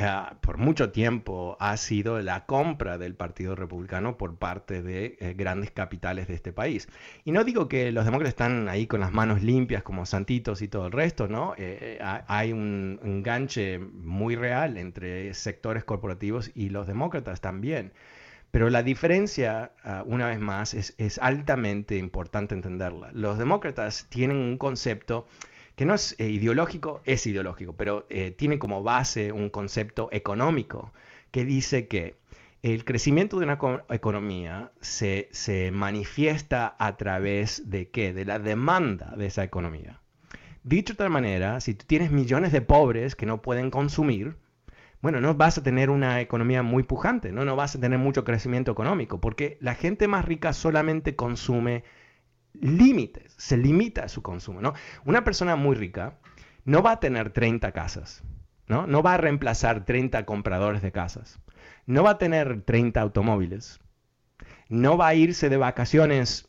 Ah, 0.00 0.36
por 0.42 0.58
mucho 0.58 0.92
tiempo 0.92 1.56
ha 1.58 1.76
sido 1.76 2.20
la 2.22 2.46
compra 2.46 2.98
del 2.98 3.16
Partido 3.16 3.56
Republicano 3.56 4.16
por 4.16 4.36
parte 4.38 4.80
de 4.80 5.16
eh, 5.18 5.34
grandes 5.36 5.72
capitales 5.72 6.28
de 6.28 6.34
este 6.34 6.52
país. 6.52 6.88
Y 7.24 7.32
no 7.32 7.42
digo 7.42 7.66
que 7.68 7.90
los 7.90 8.04
demócratas 8.04 8.30
están 8.30 8.68
ahí 8.68 8.86
con 8.86 9.00
las 9.00 9.12
manos 9.12 9.42
limpias 9.42 9.82
como 9.82 10.06
santitos 10.06 10.62
y 10.62 10.68
todo 10.68 10.86
el 10.86 10.92
resto, 10.92 11.26
¿no? 11.26 11.54
Eh, 11.58 11.98
hay 12.28 12.52
un 12.52 13.00
enganche 13.02 13.80
muy 13.80 14.36
real 14.36 14.76
entre 14.76 15.34
sectores 15.34 15.82
corporativos 15.82 16.52
y 16.54 16.68
los 16.68 16.86
demócratas 16.86 17.40
también. 17.40 17.92
Pero 18.52 18.70
la 18.70 18.84
diferencia, 18.84 19.72
ah, 19.82 20.04
una 20.06 20.28
vez 20.28 20.38
más, 20.38 20.74
es 20.74 21.18
altamente 21.18 21.96
importante 21.96 22.54
entenderla. 22.54 23.10
Los 23.12 23.36
demócratas 23.36 24.06
tienen 24.10 24.36
un 24.36 24.58
concepto 24.58 25.26
que 25.78 25.86
no 25.86 25.94
es 25.94 26.16
eh, 26.18 26.28
ideológico, 26.28 27.02
es 27.04 27.24
ideológico, 27.28 27.72
pero 27.76 28.04
eh, 28.10 28.32
tiene 28.32 28.58
como 28.58 28.82
base 28.82 29.30
un 29.30 29.48
concepto 29.48 30.08
económico 30.10 30.92
que 31.30 31.44
dice 31.44 31.86
que 31.86 32.16
el 32.64 32.84
crecimiento 32.84 33.38
de 33.38 33.44
una 33.44 33.60
economía 33.88 34.72
se, 34.80 35.28
se 35.30 35.70
manifiesta 35.70 36.74
a 36.80 36.96
través 36.96 37.70
de 37.70 37.90
qué? 37.90 38.12
De 38.12 38.24
la 38.24 38.40
demanda 38.40 39.14
de 39.16 39.26
esa 39.26 39.44
economía. 39.44 40.00
Dicho 40.64 40.94
de 40.94 40.96
otra 40.96 41.10
manera, 41.10 41.60
si 41.60 41.74
tú 41.74 41.84
tienes 41.86 42.10
millones 42.10 42.50
de 42.50 42.60
pobres 42.60 43.14
que 43.14 43.26
no 43.26 43.40
pueden 43.40 43.70
consumir, 43.70 44.34
bueno, 45.00 45.20
no 45.20 45.34
vas 45.34 45.58
a 45.58 45.62
tener 45.62 45.90
una 45.90 46.20
economía 46.20 46.64
muy 46.64 46.82
pujante, 46.82 47.30
¿no? 47.30 47.44
no 47.44 47.54
vas 47.54 47.76
a 47.76 47.80
tener 47.80 48.00
mucho 48.00 48.24
crecimiento 48.24 48.72
económico, 48.72 49.20
porque 49.20 49.58
la 49.60 49.76
gente 49.76 50.08
más 50.08 50.24
rica 50.24 50.52
solamente 50.52 51.14
consume 51.14 51.84
límites, 52.60 53.34
se 53.36 53.56
limita 53.56 54.08
su 54.08 54.22
consumo, 54.22 54.60
¿no? 54.60 54.74
Una 55.04 55.24
persona 55.24 55.56
muy 55.56 55.76
rica 55.76 56.18
no 56.64 56.82
va 56.82 56.92
a 56.92 57.00
tener 57.00 57.30
30 57.30 57.72
casas, 57.72 58.22
¿no? 58.66 58.86
No 58.86 59.02
va 59.02 59.14
a 59.14 59.18
reemplazar 59.18 59.84
30 59.84 60.24
compradores 60.24 60.82
de 60.82 60.92
casas, 60.92 61.40
no 61.86 62.02
va 62.02 62.10
a 62.10 62.18
tener 62.18 62.62
30 62.62 63.00
automóviles, 63.00 63.80
no 64.68 64.96
va 64.96 65.08
a 65.08 65.14
irse 65.14 65.48
de 65.48 65.56
vacaciones 65.56 66.48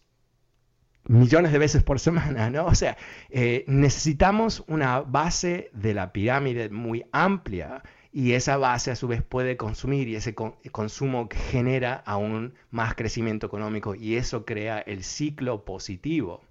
millones 1.06 1.52
de 1.52 1.58
veces 1.58 1.84
por 1.84 2.00
semana, 2.00 2.50
¿no? 2.50 2.66
O 2.66 2.76
sea, 2.76 2.98
eh, 3.30 3.64
necesitamos 3.68 4.64
una 4.68 5.02
base 5.02 5.70
de 5.74 5.94
la 5.94 6.12
pirámide 6.12 6.70
muy 6.70 7.06
amplia 7.12 7.82
y 8.12 8.34
esa 8.34 8.58
base 8.58 8.92
a 8.92 8.96
su 8.96 9.08
vez 9.08 9.22
puede 9.22 9.58
consumir 9.58 10.08
y 10.08 10.16
ese 10.16 10.34
consumo 10.34 11.30
genera 11.32 11.96
aún 12.06 12.56
más 12.72 12.96
crecimiento 12.96 13.46
económico 13.46 13.94
y 13.96 14.16
eso 14.16 14.46
crea 14.46 14.80
el 14.80 15.04
ciclo 15.04 15.64
positivo 15.64 16.42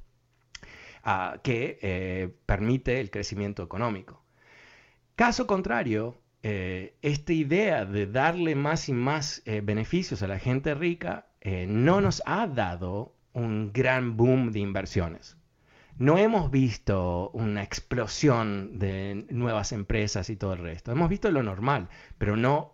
ah, 1.03 1.38
que 1.43 1.79
eh, 1.83 2.33
permite 2.47 3.00
el 3.00 3.11
crecimiento 3.11 3.62
económico. 3.62 4.23
Caso 5.17 5.49
contrario, 5.49 6.17
eh, 6.45 6.95
esta 7.03 7.33
idea 7.33 7.85
de 7.85 8.07
darle 8.07 8.55
más 8.55 8.88
y 8.88 8.93
más 8.93 9.43
eh, 9.45 9.61
beneficios 9.61 10.23
a 10.23 10.29
la 10.29 10.38
gente 10.38 10.75
rica 10.75 11.25
no 11.67 12.03
nos 12.03 12.21
ha 12.27 12.47
dado 12.47 13.15
un 13.33 13.73
gran 13.73 14.19
boom 14.19 14.53
de 14.53 14.59
inversiones 14.59 15.38
no 15.99 16.17
hemos 16.17 16.50
visto 16.52 17.31
una 17.31 17.62
explosión 17.62 18.78
de 18.78 19.26
nuevas 19.31 19.73
empresas 19.73 20.31
y 20.31 20.37
todo 20.37 20.52
el 20.52 20.61
resto. 20.61 20.93
Hemos 20.93 21.09
visto 21.09 21.31
lo 21.33 21.43
normal, 21.43 21.88
pero 22.19 22.37
no, 22.37 22.73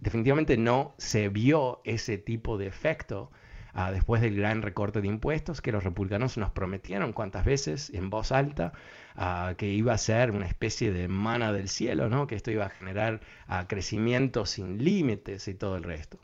definitivamente 0.00 0.56
no 0.56 0.94
se 0.98 1.28
vio 1.28 1.80
ese 1.84 2.18
tipo 2.18 2.58
de 2.58 2.66
efecto 2.66 3.30
ah, 3.74 3.92
después 3.92 4.20
del 4.22 4.34
gran 4.36 4.62
recorte 4.62 5.00
de 5.00 5.06
impuestos 5.06 5.60
que 5.60 5.70
los 5.70 5.84
republicanos 5.84 6.36
nos 6.36 6.50
prometieron 6.50 7.12
cuántas 7.12 7.44
veces 7.44 7.90
en 7.90 8.10
voz 8.10 8.32
alta 8.32 8.72
ah, 9.14 9.54
que 9.56 9.68
iba 9.68 9.92
a 9.92 9.98
ser 9.98 10.32
una 10.32 10.46
especie 10.46 10.92
de 10.92 11.06
mana 11.06 11.52
del 11.52 11.68
cielo, 11.68 12.08
¿no? 12.08 12.26
que 12.26 12.34
esto 12.34 12.50
iba 12.50 12.66
a 12.66 12.70
generar 12.70 13.20
ah, 13.46 13.66
crecimiento 13.68 14.46
sin 14.46 14.82
límites 14.82 15.46
y 15.46 15.54
todo 15.54 15.76
el 15.76 15.84
resto. 15.84 16.18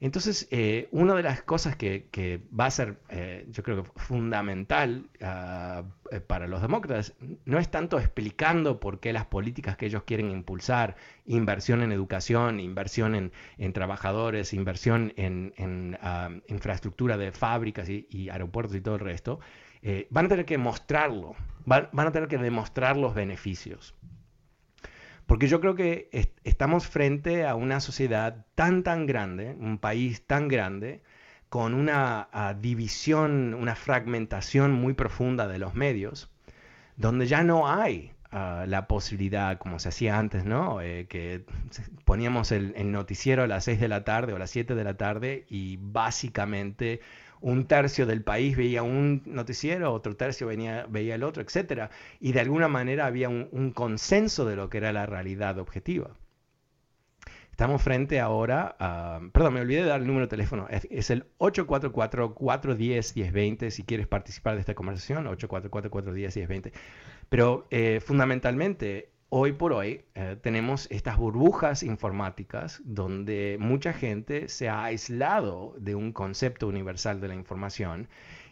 Entonces, 0.00 0.46
eh, 0.52 0.88
una 0.92 1.14
de 1.14 1.24
las 1.24 1.42
cosas 1.42 1.74
que, 1.74 2.40
va 2.58 2.66
a 2.66 2.70
ser, 2.70 3.00
eh, 3.08 3.46
yo 3.50 3.64
creo 3.64 3.82
que 3.82 3.90
fundamental 3.96 5.10
eh, 5.18 6.20
para 6.20 6.46
los 6.46 6.62
demócratas, 6.62 7.14
no 7.44 7.58
es 7.58 7.68
tanto 7.68 7.98
explicando 7.98 8.78
por 8.78 9.00
qué 9.00 9.12
las 9.12 9.26
políticas 9.26 9.76
que 9.76 9.86
ellos 9.86 10.04
quieren 10.04 10.30
impulsar, 10.30 10.94
inversión 11.26 11.82
en 11.82 11.90
educación, 11.90 12.60
inversión 12.60 13.32
en, 13.58 13.72
trabajadores, 13.72 14.52
inversión 14.54 15.12
en, 15.16 15.98
ah, 16.00 16.30
infraestructura 16.46 17.16
de 17.16 17.32
fábricas 17.32 17.88
y, 17.88 18.28
aeropuertos 18.30 18.76
y 18.76 18.80
todo 18.80 18.94
el 18.94 19.00
resto, 19.00 19.40
van 20.10 20.26
a 20.26 20.28
tener 20.28 20.44
que 20.44 20.58
mostrarlo, 20.58 21.34
van 21.66 21.88
a 21.94 22.12
tener 22.12 22.28
que 22.28 22.38
demostrar 22.38 22.96
los 22.96 23.14
beneficios. 23.14 23.94
Porque 25.28 25.46
yo 25.46 25.60
creo 25.60 25.74
que 25.74 26.08
estamos 26.42 26.86
frente 26.86 27.46
a 27.46 27.54
una 27.54 27.80
sociedad 27.80 28.46
tan, 28.54 28.82
tan 28.82 29.04
grande, 29.04 29.54
un 29.60 29.76
país 29.76 30.22
tan 30.26 30.48
grande, 30.48 31.02
con 31.50 31.74
una 31.74 32.28
división, 32.62 33.52
una 33.52 33.74
fragmentación 33.74 34.72
muy 34.72 34.94
profunda 34.94 35.46
de 35.46 35.58
los 35.58 35.74
medios, 35.74 36.30
donde 36.96 37.26
ya 37.26 37.42
no 37.44 37.68
hay 37.68 38.14
ah, 38.30 38.64
la 38.66 38.86
posibilidad, 38.86 39.58
como 39.58 39.78
se 39.78 39.90
hacía 39.90 40.18
antes, 40.18 40.46
¿no? 40.46 40.80
Eh, 40.80 41.06
que 41.10 41.44
poníamos 42.06 42.50
el, 42.50 42.90
noticiero 42.90 43.42
a 43.42 43.46
las 43.46 43.64
6 43.64 43.80
de 43.80 43.88
la 43.88 44.04
tarde 44.04 44.32
o 44.32 44.36
a 44.36 44.38
las 44.38 44.50
7 44.50 44.74
de 44.74 44.84
la 44.84 44.96
tarde 44.96 45.44
y 45.50 45.76
básicamente 45.76 47.00
un 47.40 47.66
tercio 47.66 48.06
del 48.06 48.22
país 48.22 48.56
veía 48.56 48.82
un 48.82 49.22
noticiero, 49.26 49.92
otro 49.92 50.16
tercio 50.16 50.46
venía, 50.46 50.86
veía 50.88 51.14
el 51.14 51.22
otro, 51.22 51.42
etc. 51.42 51.90
Y 52.20 52.32
de 52.32 52.40
alguna 52.40 52.68
manera 52.68 53.06
había 53.06 53.28
un 53.28 53.72
consenso 53.74 54.44
de 54.44 54.56
lo 54.56 54.70
que 54.70 54.78
era 54.78 54.92
la 54.92 55.06
realidad 55.06 55.58
objetiva. 55.58 56.10
Estamos 57.58 57.82
frente 57.82 58.20
ahora 58.20 58.76
a... 58.78 59.20
Perdón, 59.32 59.54
me 59.54 59.62
olvidé 59.62 59.82
de 59.82 59.88
dar 59.88 60.00
el 60.00 60.06
número 60.06 60.26
de 60.26 60.30
teléfono. 60.30 60.68
Es, 60.70 61.10
el 61.10 61.26
844-410-1020 61.38 63.70
si 63.70 63.82
quieres 63.82 64.06
participar 64.06 64.54
de 64.54 64.60
esta 64.60 64.76
conversación. 64.76 65.26
844-410-1020. 65.26 66.70
Pero 67.28 67.66
eh, 67.72 68.00
fundamentalmente, 68.00 69.10
hoy 69.30 69.52
por 69.52 69.72
hoy 69.72 70.04
eh, 70.14 70.36
tenemos 70.40 70.86
estas 70.90 71.16
burbujas 71.16 71.82
informáticas 71.82 72.80
donde 72.84 73.56
mucha 73.60 73.92
gente 73.92 74.48
se 74.48 74.68
ha 74.68 74.84
aislado 74.84 75.74
de 75.78 75.94
un 75.94 76.12
concepto 76.12 76.66
universal 76.66 77.20
de 77.20 77.28
la 77.28 77.34
información 77.34 78.08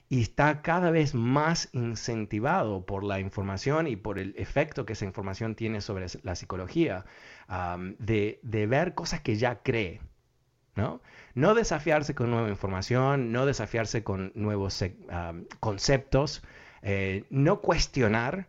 y 0.09 0.23
está 0.23 0.63
cada 0.63 0.91
vez 0.91 1.15
más 1.15 1.69
incentivado 1.73 2.87
por 2.87 3.03
la 3.03 3.19
información 3.19 3.87
y 3.87 3.97
por 3.97 4.19
el 4.19 4.35
efecto 4.37 4.87
que 4.87 4.93
esa 4.93 5.05
información 5.05 5.55
tiene 5.55 5.81
sobre 5.81 6.07
la 6.23 6.37
psicología, 6.37 7.05
de, 7.99 8.67
ver 8.69 8.95
cosas 8.95 9.21
que 9.21 9.37
ya 9.37 9.63
cree. 9.63 10.01
¿no? 10.77 11.01
no 11.35 11.55
desafiarse 11.55 12.15
con 12.15 12.31
nueva 12.31 12.51
información, 12.51 13.33
no 13.33 13.47
desafiarse 13.47 14.05
con 14.05 14.31
nuevos 14.35 14.85
conceptos, 15.59 16.43
eh, 16.83 17.25
no 17.31 17.61
cuestionar, 17.61 18.47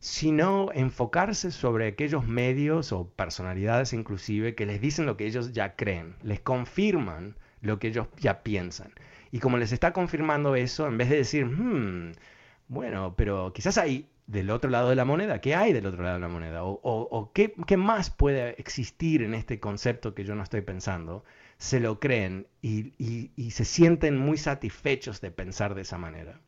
sino 0.00 0.70
enfocarse 0.72 1.50
sobre 1.50 1.86
aquellos 1.86 2.26
medios 2.26 2.90
o 2.90 3.10
personalidades 3.10 3.92
inclusive 3.92 4.54
que 4.54 4.64
les 4.66 4.80
dicen 4.80 5.04
lo 5.06 5.18
que 5.18 5.26
ellos 5.26 5.52
ya 5.52 5.76
creen, 5.76 6.16
les 6.22 6.40
confirman 6.40 7.36
lo 7.60 7.78
que 7.78 7.88
ellos 7.88 8.08
ya 8.16 8.42
piensan. 8.42 8.92
Y 9.30 9.40
como 9.40 9.58
les 9.58 9.72
está 9.72 9.92
confirmando 9.92 10.56
eso, 10.56 10.86
en 10.88 10.96
vez 10.98 11.10
de 11.10 11.16
decir, 11.18 11.46
hmm, 11.46 12.12
bueno, 12.68 13.14
pero 13.16 13.52
quizás 13.52 13.76
hay 13.78 14.08
del 14.26 14.50
otro 14.50 14.70
lado 14.70 14.88
de 14.88 14.96
la 14.96 15.04
moneda, 15.04 15.40
¿qué 15.40 15.54
hay 15.54 15.72
del 15.74 15.86
otro 15.86 16.02
lado 16.02 16.14
de 16.14 16.20
la 16.20 16.28
moneda? 16.28 16.64
¿O, 16.64 17.32
qué, 17.34 17.76
más 17.76 18.10
puede 18.10 18.58
existir 18.60 19.22
en 19.22 19.34
este 19.34 19.60
concepto 19.60 20.14
que 20.14 20.24
yo 20.24 20.34
no 20.34 20.42
estoy 20.42 20.62
pensando? 20.62 21.24
Se 21.58 21.78
lo 21.78 22.00
creen 22.00 22.46
y 22.62 23.50
se 23.50 23.64
sienten 23.66 24.16
muy 24.16 24.38
satisfechos 24.38 25.20
de 25.20 25.30
pensar 25.30 25.74
de 25.74 25.82
esa 25.82 25.98
manera. 25.98 26.40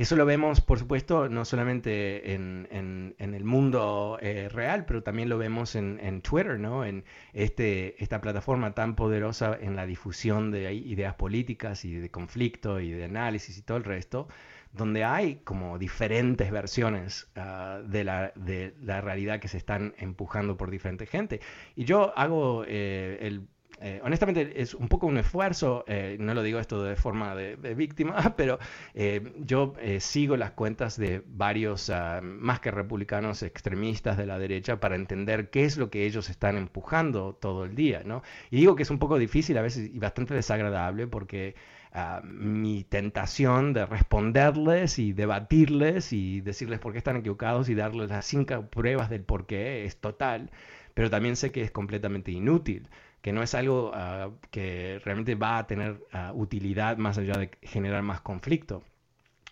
Eso 0.00 0.16
lo 0.16 0.24
vemos, 0.24 0.62
por 0.62 0.78
supuesto, 0.78 1.28
no 1.28 1.44
solamente 1.44 2.32
en, 2.32 3.14
el 3.18 3.44
mundo 3.44 4.16
eh, 4.22 4.48
real, 4.48 4.86
pero 4.86 5.02
también 5.02 5.28
lo 5.28 5.36
vemos 5.36 5.74
en, 5.74 6.22
Twitter, 6.22 6.58
¿no? 6.58 6.86
En 6.86 7.04
este, 7.34 8.02
esta 8.02 8.22
plataforma 8.22 8.72
tan 8.74 8.96
poderosa 8.96 9.58
en 9.60 9.76
la 9.76 9.84
difusión 9.84 10.52
de 10.52 10.72
ideas 10.72 11.16
políticas 11.16 11.84
y 11.84 11.96
de 11.96 12.10
conflicto 12.10 12.80
y 12.80 12.92
de 12.92 13.04
análisis 13.04 13.58
y 13.58 13.62
todo 13.62 13.76
el 13.76 13.84
resto, 13.84 14.26
donde 14.72 15.04
hay 15.04 15.42
como 15.44 15.78
diferentes 15.78 16.50
versiones 16.50 17.30
ah, 17.36 17.82
de, 17.86 18.02
la, 18.02 19.00
realidad 19.02 19.38
que 19.38 19.48
se 19.48 19.58
están 19.58 19.92
empujando 19.98 20.56
por 20.56 20.70
diferente 20.70 21.04
gente. 21.04 21.40
Y 21.76 21.84
yo 21.84 22.18
hago 22.18 22.64
eh, 22.66 23.18
el 23.20 23.46
eh, 23.82 23.98
honestamente 24.04 24.60
es 24.60 24.74
un 24.74 24.88
poco 24.88 25.06
un 25.06 25.16
esfuerzo, 25.16 25.84
eh, 25.86 26.18
no 26.20 26.34
lo 26.34 26.42
digo 26.42 26.58
esto 26.58 26.82
de 26.82 26.96
forma 26.96 27.34
de, 27.34 27.56
víctima, 27.74 28.14
pero 28.36 28.58
eh, 28.92 29.32
yo 29.38 29.74
sigo 30.00 30.36
las 30.36 30.50
cuentas 30.50 30.98
de 30.98 31.22
varios, 31.26 31.88
ah, 31.88 32.20
más 32.22 32.60
que 32.60 32.70
republicanos, 32.70 33.42
extremistas 33.42 34.18
de 34.18 34.26
la 34.26 34.38
derecha 34.38 34.78
para 34.80 34.96
entender 34.96 35.48
qué 35.48 35.64
es 35.64 35.78
lo 35.78 35.88
que 35.88 36.04
ellos 36.04 36.28
están 36.28 36.58
empujando 36.58 37.34
todo 37.40 37.64
el 37.64 37.74
día, 37.74 38.02
¿no? 38.04 38.22
Y 38.50 38.56
digo 38.58 38.76
que 38.76 38.82
es 38.82 38.90
un 38.90 38.98
poco 38.98 39.18
difícil 39.18 39.56
a 39.56 39.62
veces 39.62 39.90
y 39.92 39.98
bastante 39.98 40.34
desagradable 40.34 41.06
porque... 41.06 41.54
Ah, 41.92 42.22
mi 42.22 42.84
tentación 42.84 43.72
de 43.72 43.84
responderles 43.84 45.00
y 45.00 45.12
debatirles 45.12 46.12
y 46.12 46.40
decirles 46.40 46.78
por 46.78 46.92
qué 46.92 46.98
están 46.98 47.16
equivocados 47.16 47.68
y 47.68 47.74
darles 47.74 48.10
las 48.10 48.24
cinco 48.26 48.64
pruebas 48.70 49.10
del 49.10 49.24
por 49.24 49.44
qué 49.46 49.84
es 49.84 49.96
total, 49.96 50.52
pero 50.94 51.10
también 51.10 51.34
sé 51.34 51.50
que 51.50 51.62
es 51.62 51.72
completamente 51.72 52.30
inútil 52.30 52.88
que 53.22 53.32
no 53.32 53.42
es 53.42 53.54
algo 53.54 53.92
ah, 53.94 54.30
que 54.50 55.00
realmente 55.04 55.34
va 55.34 55.58
a 55.58 55.66
tener 55.66 56.00
ah, 56.12 56.32
utilidad 56.34 56.96
más 56.96 57.18
allá 57.18 57.34
de 57.34 57.50
generar 57.62 58.02
más 58.02 58.20
conflicto. 58.20 58.82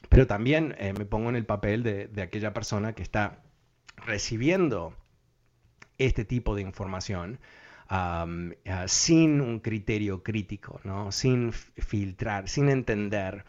Pero 0.09 0.27
también 0.27 0.75
eh, 0.79 0.95
me 0.97 1.05
pongo 1.05 1.29
en 1.29 1.37
el 1.37 1.45
papel 1.45 1.83
de, 1.83 2.23
aquella 2.23 2.55
persona 2.55 2.95
que 2.95 3.03
está 3.03 3.43
recibiendo 3.97 4.95
este 5.99 6.25
tipo 6.25 6.55
de 6.55 6.63
información 6.63 7.41
ah, 7.89 8.27
sin 8.87 9.41
un 9.41 9.61
criterio 9.61 10.23
crítico, 10.23 10.81
¿no? 10.85 11.13
sin 11.13 11.53
filtrar, 11.53 12.49
sin 12.49 12.69
entender 12.69 13.45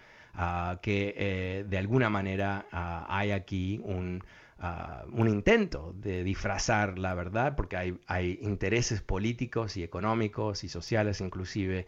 que 0.81 1.13
eh, 1.17 1.65
de 1.67 1.77
alguna 1.77 2.09
manera 2.09 2.65
hay 3.09 3.31
aquí 3.31 3.81
un, 3.83 4.23
un 5.11 5.29
intento 5.29 5.93
de 5.95 6.23
disfrazar 6.23 6.99
la 6.99 7.13
verdad, 7.13 7.55
porque 7.55 7.77
hay, 7.77 8.39
intereses 8.41 9.01
políticos 9.01 9.77
y 9.77 9.83
económicos 9.83 10.63
y 10.63 10.69
sociales 10.69 11.21
inclusive 11.21 11.85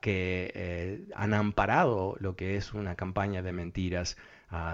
que 0.00 0.52
eh, 0.54 1.04
han 1.14 1.34
amparado 1.34 2.16
lo 2.20 2.36
que 2.36 2.56
es 2.56 2.72
una 2.72 2.94
campaña 2.94 3.42
de 3.42 3.52
mentiras 3.52 4.16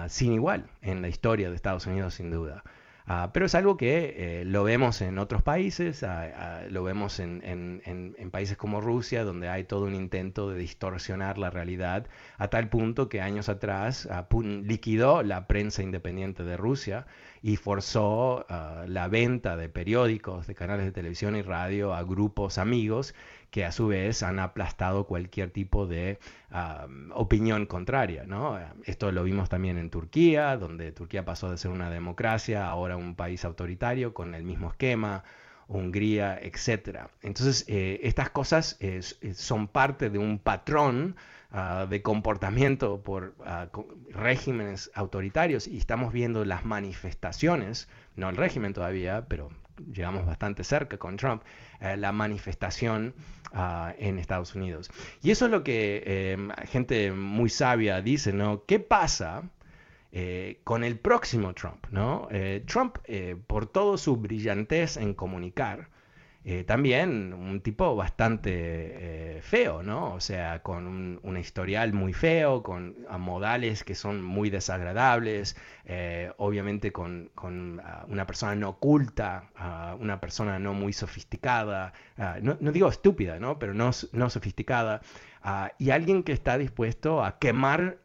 sin 0.07 0.33
igual 0.33 0.69
en 0.81 1.01
la 1.01 1.09
historia 1.09 1.49
de 1.49 1.55
Estados 1.55 1.85
Unidos 1.85 2.13
sin 2.13 2.31
duda. 2.31 2.63
Ah, 3.07 3.29
pero 3.33 3.45
es 3.45 3.53
algo 3.53 3.77
que 3.77 4.41
eh, 4.41 4.45
lo 4.45 4.63
vemos 4.63 4.99
en 5.01 5.19
otros 5.19 5.43
países, 5.43 6.01
ah, 6.01 6.31
ah, 6.35 6.61
lo 6.69 6.83
vemos 6.83 7.19
en, 7.19 8.29
países 8.31 8.57
como 8.57 8.81
Rusia, 8.81 9.23
donde 9.23 9.47
hay 9.47 9.63
todo 9.63 9.85
un 9.85 9.93
intento 9.93 10.49
de 10.49 10.57
distorsionar 10.57 11.37
la 11.37 11.51
realidad, 11.51 12.07
a 12.37 12.47
tal 12.49 12.67
punto 12.69 13.07
que 13.07 13.21
años 13.21 13.47
atrás 13.47 14.09
liquidó 14.63 15.21
la 15.21 15.45
prensa 15.47 15.83
independiente 15.83 16.43
de 16.43 16.57
Rusia 16.57 17.05
y 17.45 17.57
forzó 17.57 18.43
la 18.87 19.07
venta 19.07 19.55
de 19.55 19.69
periódicos, 19.69 20.47
de 20.47 20.55
canales 20.55 20.83
de 20.83 20.91
televisión 20.91 21.35
y 21.35 21.43
radio 21.43 21.93
a 21.93 22.01
grupos 22.01 22.57
amigos 22.57 23.13
que 23.51 23.63
a 23.65 23.71
su 23.71 23.85
vez 23.85 24.23
han 24.23 24.39
aplastado 24.39 25.05
cualquier 25.05 25.51
tipo 25.51 25.85
de 25.85 26.17
opinión 27.13 27.67
contraria. 27.67 28.23
¿no? 28.25 28.59
Esto 28.85 29.11
lo 29.11 29.23
vimos 29.23 29.47
también 29.47 29.77
en 29.77 29.91
Turquía, 29.91 30.57
donde 30.57 30.91
Turquía 30.91 31.23
pasó 31.23 31.51
de 31.51 31.59
ser 31.59 31.69
una 31.69 31.91
democracia, 31.91 32.67
ahora 32.67 32.97
un 32.97 33.13
país 33.13 33.45
autoritario 33.45 34.15
con 34.15 34.33
el 34.33 34.43
mismo 34.43 34.71
esquema. 34.71 35.23
Hungría, 35.67 36.37
etc. 36.39 37.09
Entonces, 37.23 37.65
eh, 37.67 37.99
estas 38.03 38.29
cosas 38.29 38.77
son 39.33 39.67
parte 39.67 40.11
de 40.11 40.19
un 40.19 40.37
patrón 40.37 41.15
ah, 41.55 41.87
de 41.89 42.01
comportamiento 42.01 43.01
por 43.01 43.33
ah, 43.45 43.67
regímenes 44.09 44.91
autoritarios 44.93 45.67
y 45.67 45.77
estamos 45.77 46.13
viendo 46.13 46.45
las 46.45 46.65
manifestaciones, 46.65 47.87
no 48.15 48.29
el 48.29 48.37
régimen 48.37 48.73
todavía, 48.73 49.25
pero 49.27 49.49
llegamos 49.91 50.25
bastante 50.25 50.63
cerca 50.63 50.97
con 50.97 51.17
Trump, 51.17 51.43
eh, 51.79 51.97
la 51.97 52.11
manifestación 52.11 53.13
ah, 53.53 53.93
en 53.97 54.19
Estados 54.19 54.55
Unidos. 54.55 54.89
Y 55.21 55.31
eso 55.31 55.45
es 55.45 55.51
lo 55.51 55.63
que 55.63 56.03
eh, 56.05 56.37
gente 56.67 57.11
muy 57.11 57.49
sabia 57.49 58.01
dice, 58.01 58.33
¿no? 58.33 58.63
¿Qué 58.65 58.79
pasa 58.79 59.43
eh, 60.11 60.59
con 60.63 60.83
el 60.83 60.97
próximo 60.97 61.53
Trump, 61.53 61.85
¿no? 61.91 62.29
Trump, 62.65 62.97
por 63.47 63.65
todo 63.65 63.97
su 63.97 64.15
brillantez 64.17 64.97
en 64.97 65.13
comunicar, 65.13 65.89
eh, 66.47 66.63
también 66.63 67.33
un 67.33 67.59
tipo 67.61 67.95
bastante 67.95 68.51
eh, 69.37 69.41
feo, 69.41 69.81
¿no? 69.81 70.13
O 70.13 70.19
sea, 70.19 70.61
con 70.61 70.85
un, 70.85 71.37
historial 71.37 71.91
muy 71.91 72.13
feo, 72.13 72.61
con 72.61 72.95
modales 73.17 73.83
que 73.83 73.95
son 73.95 74.21
muy 74.23 74.51
desagradables, 74.51 75.57
eh, 75.85 76.31
obviamente 76.37 76.91
con, 76.91 77.31
una 78.07 78.27
persona 78.27 78.53
no 78.53 78.77
culta, 78.77 79.49
una 79.99 80.21
persona 80.21 80.59
no 80.59 80.75
muy 80.75 80.93
sofisticada, 80.93 81.93
no, 82.41 82.55
digo 82.71 82.89
estúpida, 82.89 83.39
¿no? 83.39 83.57
Pero 83.57 83.73
no, 83.73 83.89
no 84.13 84.29
sofisticada. 84.29 85.01
y 85.79 85.89
alguien 85.89 86.21
que 86.21 86.31
está 86.31 86.59
dispuesto 86.59 87.23
a 87.23 87.39
quemar 87.39 87.97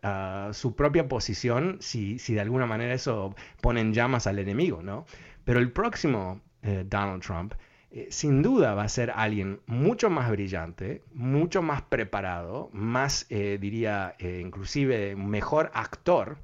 su 0.52 0.74
propia 0.74 1.08
posición 1.08 1.76
si, 1.80 2.18
si, 2.18 2.32
de 2.34 2.40
alguna 2.40 2.64
manera 2.66 2.94
eso 2.94 3.34
pone 3.60 3.82
en 3.82 3.92
llamas 3.92 4.26
al 4.26 4.38
enemigo, 4.38 4.82
¿no? 4.82 5.04
Pero 5.44 5.58
el 5.60 5.72
próximo 5.72 6.40
Donald 6.62 7.22
Trump 7.22 7.54
eh, 7.92 8.06
sin 8.10 8.42
duda 8.42 8.74
va 8.74 8.84
a 8.84 8.88
ser 8.88 9.10
alguien 9.10 9.60
mucho 9.66 10.10
más 10.10 10.30
brillante, 10.30 11.02
mucho 11.12 11.60
más 11.60 11.82
preparado, 11.82 12.70
más, 12.72 13.26
eh, 13.30 13.58
diría, 13.60 14.14
eh, 14.18 14.40
inclusive 14.44 15.16
mejor 15.16 15.70
actor. 15.74 16.38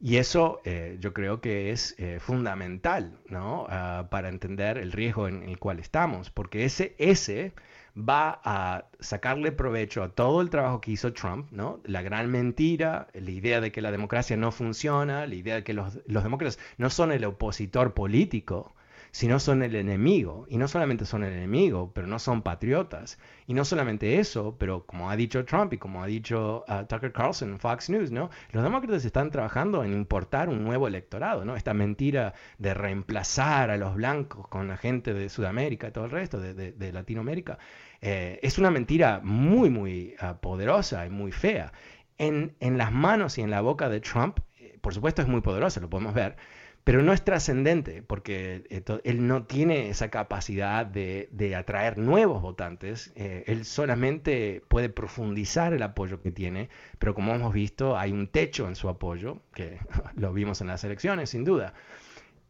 Y 0.00 0.16
eso 0.16 0.60
yo 0.98 1.12
creo 1.12 1.40
que 1.40 1.70
es 1.70 1.94
fundamental 2.18 3.20
¿no? 3.28 3.66
Ah, 3.68 4.08
para 4.10 4.30
entender 4.30 4.76
el 4.78 4.90
riesgo 4.90 5.28
en 5.28 5.44
el 5.44 5.60
cual 5.60 5.78
estamos, 5.78 6.28
porque 6.28 6.64
ese, 6.64 6.96
ese 6.98 7.52
va 7.96 8.40
a 8.42 8.86
sacarle 8.98 9.52
provecho 9.52 10.02
a 10.02 10.08
todo 10.08 10.40
el 10.40 10.50
trabajo 10.50 10.80
que 10.80 10.90
hizo 10.90 11.12
Trump, 11.12 11.52
¿no? 11.52 11.78
La 11.84 12.02
gran 12.02 12.28
mentira, 12.32 13.06
la 13.14 13.30
idea 13.30 13.60
de 13.60 13.70
que 13.70 13.80
la 13.80 13.92
democracia 13.92 14.36
no 14.36 14.50
funciona, 14.50 15.24
la 15.26 15.34
idea 15.36 15.54
de 15.56 15.62
que 15.62 15.72
los, 15.72 16.00
los 16.06 16.24
demócratas 16.24 16.58
no 16.78 16.90
son 16.90 17.12
el 17.12 17.24
opositor 17.24 17.94
político, 17.94 18.74
sino 19.12 19.38
son 19.38 19.62
el 19.62 19.76
enemigo. 19.76 20.46
Y 20.48 20.56
no 20.56 20.66
solamente 20.66 21.04
son 21.04 21.22
el 21.22 21.34
enemigo, 21.34 21.92
pero 21.94 22.06
no 22.06 22.18
son 22.18 22.42
patriotas. 22.42 23.18
Y 23.46 23.52
no 23.54 23.64
solamente 23.64 24.18
eso, 24.18 24.56
pero 24.58 24.86
como 24.86 25.10
ha 25.10 25.16
dicho 25.16 25.44
Trump 25.44 25.74
y 25.74 25.78
como 25.78 26.02
ha 26.02 26.06
dicho 26.06 26.64
uh, 26.66 26.86
Tucker 26.86 27.12
Carlson 27.12 27.50
en 27.50 27.58
Fox 27.60 27.90
News, 27.90 28.10
¿no? 28.10 28.30
Los 28.52 28.64
demócratas 28.64 29.04
están 29.04 29.30
trabajando 29.30 29.84
en 29.84 29.92
importar 29.92 30.48
un 30.48 30.64
nuevo 30.64 30.88
electorado, 30.88 31.44
¿no? 31.44 31.56
Esta 31.56 31.74
mentira 31.74 32.32
de 32.58 32.72
reemplazar 32.72 33.70
a 33.70 33.76
los 33.76 33.94
blancos 33.94 34.48
con 34.48 34.66
la 34.66 34.78
gente 34.78 35.12
de 35.12 35.28
Sudamérica 35.28 35.88
y 35.88 35.92
todo 35.92 36.06
el 36.06 36.10
resto, 36.10 36.40
de, 36.40 36.92
Latinoamérica, 36.92 37.58
eh, 38.00 38.40
es 38.42 38.58
una 38.58 38.70
mentira 38.70 39.20
muy, 39.22 39.68
muy 39.68 40.14
uh, 40.22 40.38
poderosa 40.40 41.04
y 41.06 41.10
muy 41.10 41.32
fea. 41.32 41.72
En, 42.16 42.56
en, 42.60 42.78
las 42.78 42.92
manos 42.92 43.36
y 43.36 43.42
en 43.42 43.50
la 43.50 43.60
boca 43.60 43.88
de 43.88 44.00
Trump, 44.00 44.38
eh, 44.58 44.78
por 44.80 44.94
supuesto 44.94 45.20
es 45.20 45.28
muy 45.28 45.42
poderosa, 45.42 45.80
lo 45.80 45.90
podemos 45.90 46.14
ver, 46.14 46.36
pero 46.84 47.02
no 47.02 47.12
es 47.12 47.22
trascendente 47.24 48.02
porque 48.02 48.64
él 49.04 49.26
no 49.26 49.44
tiene 49.44 49.88
esa 49.88 50.10
capacidad 50.10 50.84
de, 50.84 51.54
atraer 51.56 51.98
nuevos 51.98 52.42
votantes, 52.42 53.12
eh, 53.14 53.44
él 53.46 53.64
solamente 53.64 54.62
puede 54.68 54.88
profundizar 54.88 55.72
el 55.74 55.82
apoyo 55.82 56.20
que 56.20 56.32
tiene, 56.32 56.70
pero 56.98 57.14
como 57.14 57.34
hemos 57.34 57.52
visto 57.52 57.96
hay 57.98 58.12
un 58.12 58.26
techo 58.26 58.66
en 58.68 58.74
su 58.76 58.88
apoyo, 58.88 59.42
que 59.54 59.78
lo 60.16 60.32
vimos 60.32 60.60
en 60.60 60.68
las 60.68 60.82
elecciones 60.84 61.30
sin 61.30 61.44
duda. 61.44 61.74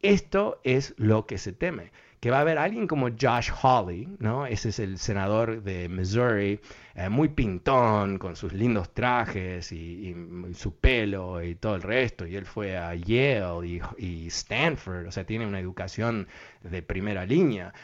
Esto 0.02 0.60
es 0.64 0.94
lo 0.98 1.26
que 1.26 1.38
se 1.38 1.52
teme 1.52 1.92
que 2.22 2.30
va 2.30 2.38
a 2.38 2.42
haber 2.42 2.56
alguien 2.56 2.86
como 2.86 3.08
Josh 3.08 3.50
Hawley, 3.50 4.08
¿no? 4.20 4.46
Ese 4.46 4.68
es 4.68 4.78
el 4.78 4.96
senador 4.98 5.60
de 5.64 5.88
Missouri, 5.88 6.60
eh, 6.94 7.08
muy 7.08 7.30
pintón, 7.30 8.18
con 8.18 8.36
sus 8.36 8.52
lindos 8.52 8.94
trajes 8.94 9.72
y, 9.72 10.14
su 10.54 10.76
pelo 10.76 11.42
y 11.42 11.56
todo 11.56 11.74
el 11.74 11.82
resto, 11.82 12.24
y 12.24 12.36
él 12.36 12.46
fue 12.46 12.78
a 12.78 12.94
Yale 12.94 13.80
y, 13.98 14.26
Stanford, 14.28 15.08
o 15.08 15.10
sea, 15.10 15.24
tiene 15.26 15.48
una 15.48 15.58
educación 15.58 16.28
de 16.62 16.80
primera 16.80 17.26
línea. 17.26 17.74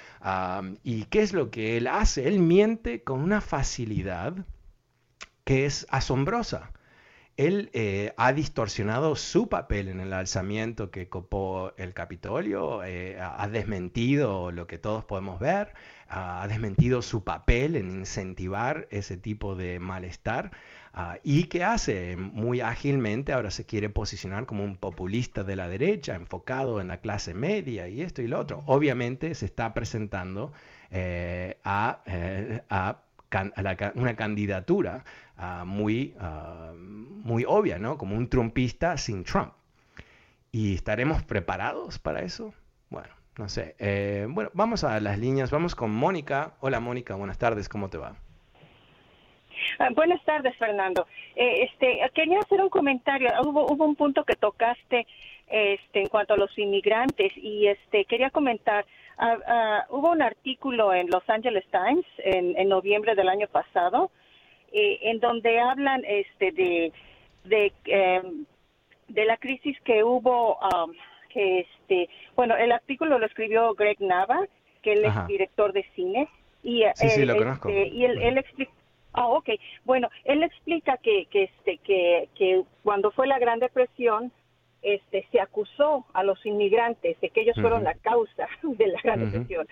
¿Y 0.85 1.07
qué 1.07 1.22
es 1.22 1.33
lo 1.33 1.50
que 1.50 1.76
él 1.76 1.88
hace? 1.88 2.28
Él 2.28 2.38
miente 2.38 3.02
con 3.02 3.18
una 3.18 3.40
facilidad 3.40 4.35
que 5.42 5.66
es 5.66 5.85
asombrosa 5.90 6.70
él 7.38 7.70
eh, 7.72 8.12
ha 8.16 8.33
distorsionado 8.33 9.14
su 9.14 9.48
papel 9.48 9.88
en 9.88 10.01
el 10.01 10.12
alzamiento 10.12 10.90
que 10.90 11.09
copó 11.09 11.72
el 11.77 11.94
Capitolio, 11.94 12.83
eh, 12.83 13.16
ha 13.20 13.48
desmentido 13.48 14.51
lo 14.51 14.66
que 14.66 14.77
todos 14.77 15.05
podemos 15.05 15.38
ver, 15.38 15.72
ha 16.09 16.46
desmentido 16.48 17.01
su 17.01 17.22
papel 17.22 17.77
en 17.77 17.90
incentivar 17.90 18.88
ese 18.90 19.16
tipo 19.16 19.55
de 19.55 19.79
malestar. 19.79 20.51
Ah, 20.92 21.18
¿Y 21.22 21.44
qué 21.44 21.62
hace? 21.62 22.16
Muy 22.16 22.61
ágilmente 22.61 23.33
ahora 23.33 23.53
se 23.53 23.64
quiere 23.66 23.88
posicionar 23.88 24.44
como 24.46 24.64
un 24.64 24.77
populista 24.77 25.44
de 25.44 25.55
la 25.55 25.68
derecha, 25.68 26.16
enfocado 26.16 26.81
en 26.81 26.88
la 26.88 27.01
clase 27.01 27.35
media 27.35 27.87
y 27.88 28.03
esto 28.03 28.20
y 28.20 28.27
lo 28.27 28.40
otro. 28.40 28.64
Obviamente 28.66 29.33
se 29.37 29.46
está 29.46 29.74
presentando 29.74 30.53
eh, 30.90 31.59
a, 31.62 32.03
a 32.68 33.03
una 33.95 34.17
candidatura 34.17 35.05
ah, 35.37 35.64
muy, 35.67 36.14
ah, 36.21 36.73
muy 36.75 37.45
obvia, 37.47 37.79
¿no? 37.79 37.99
Como 37.99 38.17
un 38.17 38.29
trumpista 38.29 38.97
sin 38.97 39.25
Trump. 39.25 39.53
¿Y 40.51 40.75
estaremos 40.75 41.23
preparados 41.23 41.99
para 41.99 42.23
eso? 42.23 42.55
Bueno, 42.88 43.09
no 43.37 43.49
sé. 43.49 43.77
Eh, 43.79 44.27
bueno, 44.29 44.51
vamos 44.55 44.83
a 44.85 44.99
las 45.01 45.19
líneas. 45.19 45.51
Vamos 45.51 45.75
con 45.75 45.91
Mónica. 45.91 46.55
Hola 46.61 46.81
Mónica, 46.81 47.14
buenas 47.14 47.38
tardes, 47.38 47.69
¿cómo 47.69 47.91
te 47.91 47.99
va? 47.99 48.17
Ah, 49.79 49.91
buenas 49.95 50.25
tardes, 50.25 50.57
Fernando. 50.57 51.07
Eh, 51.37 51.64
este, 51.64 52.01
quería 52.14 52.38
hacer 52.38 52.61
un 52.61 52.71
comentario. 52.71 53.29
Hubo, 53.45 53.71
hubo 53.73 53.85
un 53.85 53.97
punto 53.97 54.25
que 54.25 54.37
tocaste 54.37 55.07
este, 55.47 56.01
en 56.01 56.09
cuanto 56.09 56.35
a 56.35 56.37
los 56.37 56.57
inmigrantes 56.59 57.33
y 57.37 57.67
este, 57.67 58.05
quería 58.05 58.31
comentar. 58.31 58.87
Hubo 59.90 60.11
un 60.11 60.22
artículo 60.22 60.92
en 60.92 61.09
Los 61.11 61.28
Angeles 61.28 61.64
Times 61.70 62.07
en, 62.18 62.68
noviembre 62.68 63.14
del 63.14 63.28
año 63.28 63.48
pasado 63.48 64.11
eh, 64.72 64.98
en 65.02 65.20
donde 65.20 65.59
hablan 65.59 66.02
este, 66.07 66.52
de, 66.52 66.92
de, 67.44 67.72
em, 67.87 68.44
de 69.09 69.24
la 69.24 69.37
crisis 69.37 69.78
que 69.83 70.04
hubo. 70.04 70.59
Um, 70.59 70.92
que 71.31 71.61
este, 71.61 72.09
bueno, 72.37 72.57
el 72.57 72.72
artículo 72.72 73.18
lo 73.18 73.26
escribió 73.26 73.74
Greg 73.74 74.00
Nava, 74.00 74.46
que 74.83 74.94
él 74.94 75.04
es 75.04 75.26
director 75.26 75.72
de 75.74 75.85
cine. 75.94 76.26
Y, 76.62 76.85
sí, 76.94 77.09
sí, 77.11 77.24
lo 77.26 77.37
conozco. 77.37 77.68
Este, 77.68 77.88
y 77.88 78.04
él, 78.04 78.22
él 78.22 78.38
explica 78.38 78.72
Ah, 79.12 79.26
ok. 79.26 79.50
Bueno, 79.85 80.09
él 80.24 80.42
explica 80.42 80.96
que, 80.98 81.26
que, 81.26 81.44
este, 81.44 81.78
que, 81.78 82.28
que 82.37 82.62
cuando 82.83 83.11
fue 83.11 83.26
la 83.26 83.38
Gran 83.38 83.59
Depresión, 83.59 84.33
este, 84.94 85.27
se 85.31 85.40
acusó 85.40 86.05
a 86.12 86.22
los 86.22 86.44
inmigrantes 86.44 87.20
de 87.20 87.31
que 87.31 87.42
ellos 87.42 87.57
fueron 87.61 87.85
la 87.85 87.94
causa 87.94 88.48
de 88.62 88.87
la 88.87 89.01
Gran 89.03 89.31
Depresión. 89.31 89.66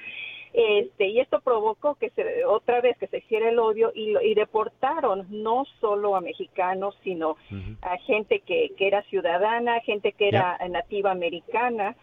Este, 0.52 1.08
y 1.08 1.20
esto 1.20 1.40
provocó 1.40 1.96
que 1.96 2.08
se, 2.10 2.44
otra 2.46 2.80
vez 2.80 2.96
que 2.96 3.08
se 3.08 3.18
hiciera 3.18 3.50
el 3.50 3.58
odio 3.58 3.92
y, 3.94 4.16
y 4.22 4.34
deportaron 4.34 5.26
no 5.28 5.66
solo 5.80 6.16
a 6.16 6.22
mexicanos, 6.22 6.96
sino 7.04 7.36
a 7.82 7.98
gente 7.98 8.40
que, 8.40 8.70
que 8.78 8.86
era 8.86 9.02
ciudadana, 9.02 9.80
gente 9.80 10.12
que 10.12 10.28
era 10.28 10.58
nativa 10.70 11.10
americana, 11.10 11.94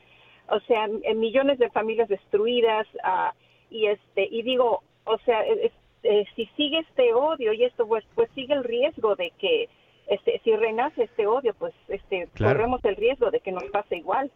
o 0.49 0.59
sea, 0.61 0.87
millones 1.15 1.57
de 1.57 1.69
familias 1.71 2.09
destruidas, 2.09 2.85
uh, 2.95 3.33
y 3.71 3.87
este, 3.87 4.27
y 4.29 4.43
digo, 4.43 4.83
o 5.05 5.17
sea, 5.19 5.41
es, 5.41 5.71
eh, 6.03 6.25
si 6.35 6.45
sigue 6.57 6.79
este 6.79 7.13
odio 7.13 7.53
y 7.53 7.63
esto, 7.63 7.87
pues, 7.87 8.03
pues 8.13 8.29
sigue 8.35 8.53
el 8.53 8.63
riesgo 8.63 9.15
de 9.15 9.31
que, 9.39 9.69
este, 10.07 10.41
si 10.43 10.55
renace 10.55 11.03
este 11.03 11.27
odio, 11.27 11.53
pues 11.53 11.73
este, 11.87 12.27
corremos 12.37 12.83
el 12.85 12.95
riesgo 12.95 13.31
de 13.31 13.39
que 13.39 13.51
nos 13.51 13.63
pase 13.65 13.97
igual. 13.97 14.31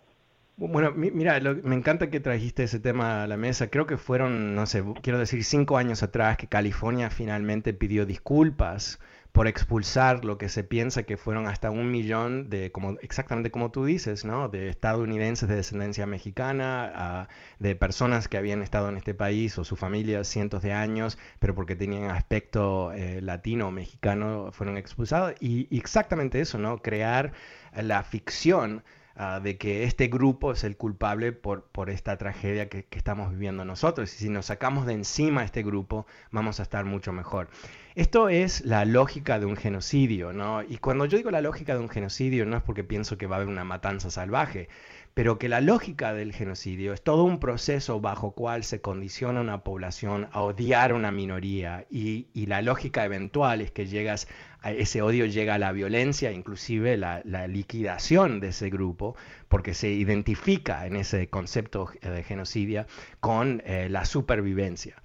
Bueno, 0.60 0.92
mira, 0.96 1.40
me 1.40 1.76
encanta 1.76 2.10
que 2.10 2.20
trajiste 2.20 2.64
ese 2.64 2.80
tema 2.80 3.24
a 3.24 3.28
la 3.28 3.38
mesa. 3.38 3.70
Creo 3.70 3.86
que 3.86 3.98
fueron, 3.98 4.56
no 4.56 4.66
sé, 4.66 4.84
quiero 5.04 5.20
decir, 5.20 5.44
cinco 5.44 5.78
años 5.78 6.02
atrás 6.02 6.36
que 6.38 6.48
California 6.48 7.12
finalmente 7.12 7.74
pidió 7.74 8.08
disculpas 8.08 9.00
por 9.38 9.48
expulsar 9.48 10.26
lo 10.26 10.40
que 10.40 10.50
se 10.50 10.64
piensa 10.64 11.04
que 11.04 11.16
fueron 11.16 11.46
hasta 11.46 11.70
un 11.70 11.92
millón 11.92 12.50
de, 12.50 12.72
como, 12.72 12.98
exactamente 13.04 13.52
como 13.52 13.70
tú 13.70 13.86
dices, 13.86 14.26
¿no? 14.26 14.50
de 14.50 14.68
estadounidenses 14.68 15.48
de 15.48 15.54
descendencia 15.54 16.08
mexicana, 16.08 17.28
de 17.60 17.76
personas 17.76 18.28
que 18.28 18.38
habían 18.38 18.64
estado 18.64 18.90
en 18.90 18.98
este 18.98 19.14
país 19.14 19.56
o 19.60 19.64
su 19.64 19.76
familia 19.76 20.24
cientos 20.24 20.64
de 20.64 20.74
años, 20.74 21.20
pero 21.38 21.54
porque 21.54 21.76
tenían 21.76 22.10
aspecto 22.10 22.92
eh, 22.94 23.22
latino 23.22 23.68
o 23.68 23.72
mexicano 23.72 24.50
fueron 24.54 24.76
expulsados. 24.76 25.36
Y, 25.40 25.68
y 25.70 25.78
exactamente 25.78 26.42
eso, 26.42 26.58
¿no? 26.58 26.80
crear 26.80 27.32
la 27.76 28.02
ficción 28.02 28.84
Ah, 29.20 29.40
de 29.40 29.58
que 29.58 29.84
este 29.84 30.10
grupo 30.10 30.52
es 30.52 30.64
el 30.64 30.78
culpable 30.78 31.32
por, 31.32 31.64
por 31.64 31.90
esta 31.90 32.20
tragedia 32.20 32.70
que, 32.70 32.86
estamos 32.92 33.32
viviendo 33.32 33.66
nosotros. 33.66 34.14
Y 34.14 34.18
si 34.20 34.30
nos 34.30 34.46
sacamos 34.46 34.86
de 34.86 34.94
encima 34.94 35.44
este 35.44 35.64
grupo, 35.64 36.06
vamos 36.30 36.60
a 36.60 36.64
estar 36.64 36.86
mucho 36.86 37.12
mejor. 37.14 37.50
Esto 37.96 38.30
es 38.30 38.64
la 38.64 38.86
lógica 38.86 39.40
de 39.40 39.48
un 39.48 39.56
genocidio, 39.56 40.34
¿no? 40.34 40.62
Y 40.62 40.78
cuando 40.78 41.06
yo 41.06 41.18
digo 41.18 41.32
la 41.32 41.42
lógica 41.42 41.74
de 41.74 41.80
un 41.80 41.90
genocidio, 41.90 42.46
no 42.46 42.58
es 42.58 42.62
porque 42.62 42.84
pienso 42.84 43.18
que 43.18 43.26
va 43.26 43.38
a 43.38 43.40
haber 43.40 43.50
una 43.50 43.64
matanza 43.64 44.12
salvaje, 44.12 44.70
pero 45.16 45.40
que 45.40 45.50
la 45.50 45.62
lógica 45.62 46.14
del 46.14 46.32
genocidio 46.32 46.94
es 46.94 47.02
todo 47.02 47.24
un 47.24 47.40
proceso 47.40 48.00
bajo 48.00 48.34
cual 48.34 48.64
se 48.64 48.82
condiciona 48.82 49.42
una 49.42 49.64
población 49.64 50.28
a 50.32 50.42
odiar 50.42 50.92
a 50.92 50.94
una 50.94 51.10
minoría 51.10 51.88
y, 51.90 52.28
y 52.36 52.46
la 52.46 52.62
lógica 52.62 53.04
eventual 53.04 53.62
es 53.62 53.72
que 53.72 53.88
llegas 53.88 54.28
ese 54.64 55.02
odio 55.02 55.26
llega 55.26 55.56
a 55.56 55.60
la 55.60 55.72
violencia, 55.72 56.32
inclusive 56.32 56.98
la, 56.98 57.22
liquidación 57.48 58.40
de 58.40 58.50
ese 58.50 58.70
grupo, 58.70 59.16
porque 59.48 59.74
se 59.74 59.90
identifica 59.90 60.86
en 60.88 60.96
ese 60.96 61.30
concepto 61.30 61.90
de 62.02 62.24
genocidio 62.24 62.86
con 63.20 63.62
eh, 63.66 63.88
la 63.90 64.06
supervivencia. 64.06 64.96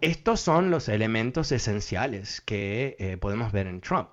Estos 0.00 0.40
son 0.40 0.70
los 0.70 0.88
elementos 0.88 1.50
esenciales 1.52 2.40
que 2.40 2.96
eh, 2.98 3.16
podemos 3.16 3.52
ver 3.52 3.66
en 3.66 3.80
Trump. 3.80 4.08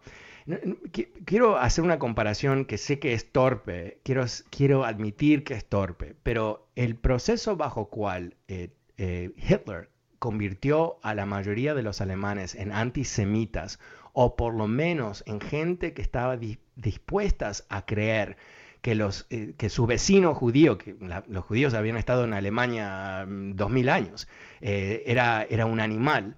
Quiero 1.26 1.58
hacer 1.58 1.84
una 1.84 1.98
comparación 1.98 2.66
que 2.66 2.78
sé 2.78 3.00
que 3.00 3.14
es 3.14 3.32
torpe, 3.32 4.00
quiero, 4.04 4.26
quiero 4.52 4.86
admitir 4.86 5.44
que 5.44 5.56
es 5.56 5.66
torpe, 5.66 6.16
pero 6.22 6.68
el 6.76 6.96
proceso 6.96 7.56
bajo 7.56 7.90
cual 7.90 8.36
eh, 8.48 8.70
Hitler 8.98 9.90
convirtió 10.20 10.98
a 11.02 11.16
la 11.16 11.26
mayoría 11.26 11.74
de 11.74 11.84
los 11.84 12.00
alemanes 12.00 12.56
en 12.56 12.72
antisemitas 12.72 13.80
o 14.18 14.38
por 14.38 14.54
lo 14.54 14.68
menos 14.68 15.24
en 15.28 15.42
gente 15.42 15.94
que 15.94 16.02
estaba 16.02 16.38
dispuestas 16.38 17.66
a 17.70 17.86
creer 17.86 18.38
que, 18.82 18.96
los, 18.96 19.28
eh, 19.30 19.56
que 19.58 19.70
su 19.70 19.86
vecino 19.86 20.34
judío, 20.34 20.78
que 20.78 20.96
los 21.28 21.44
judíos 21.44 21.74
habían 21.74 21.98
estado 21.98 22.24
en 22.24 22.34
Alemania 22.34 23.26
mm, 23.28 23.56
dos 23.56 23.70
mil 23.70 23.90
años, 23.90 24.30
eh, 24.62 25.04
era, 25.06 25.46
era 25.50 25.66
un 25.66 25.82
animal, 25.82 26.38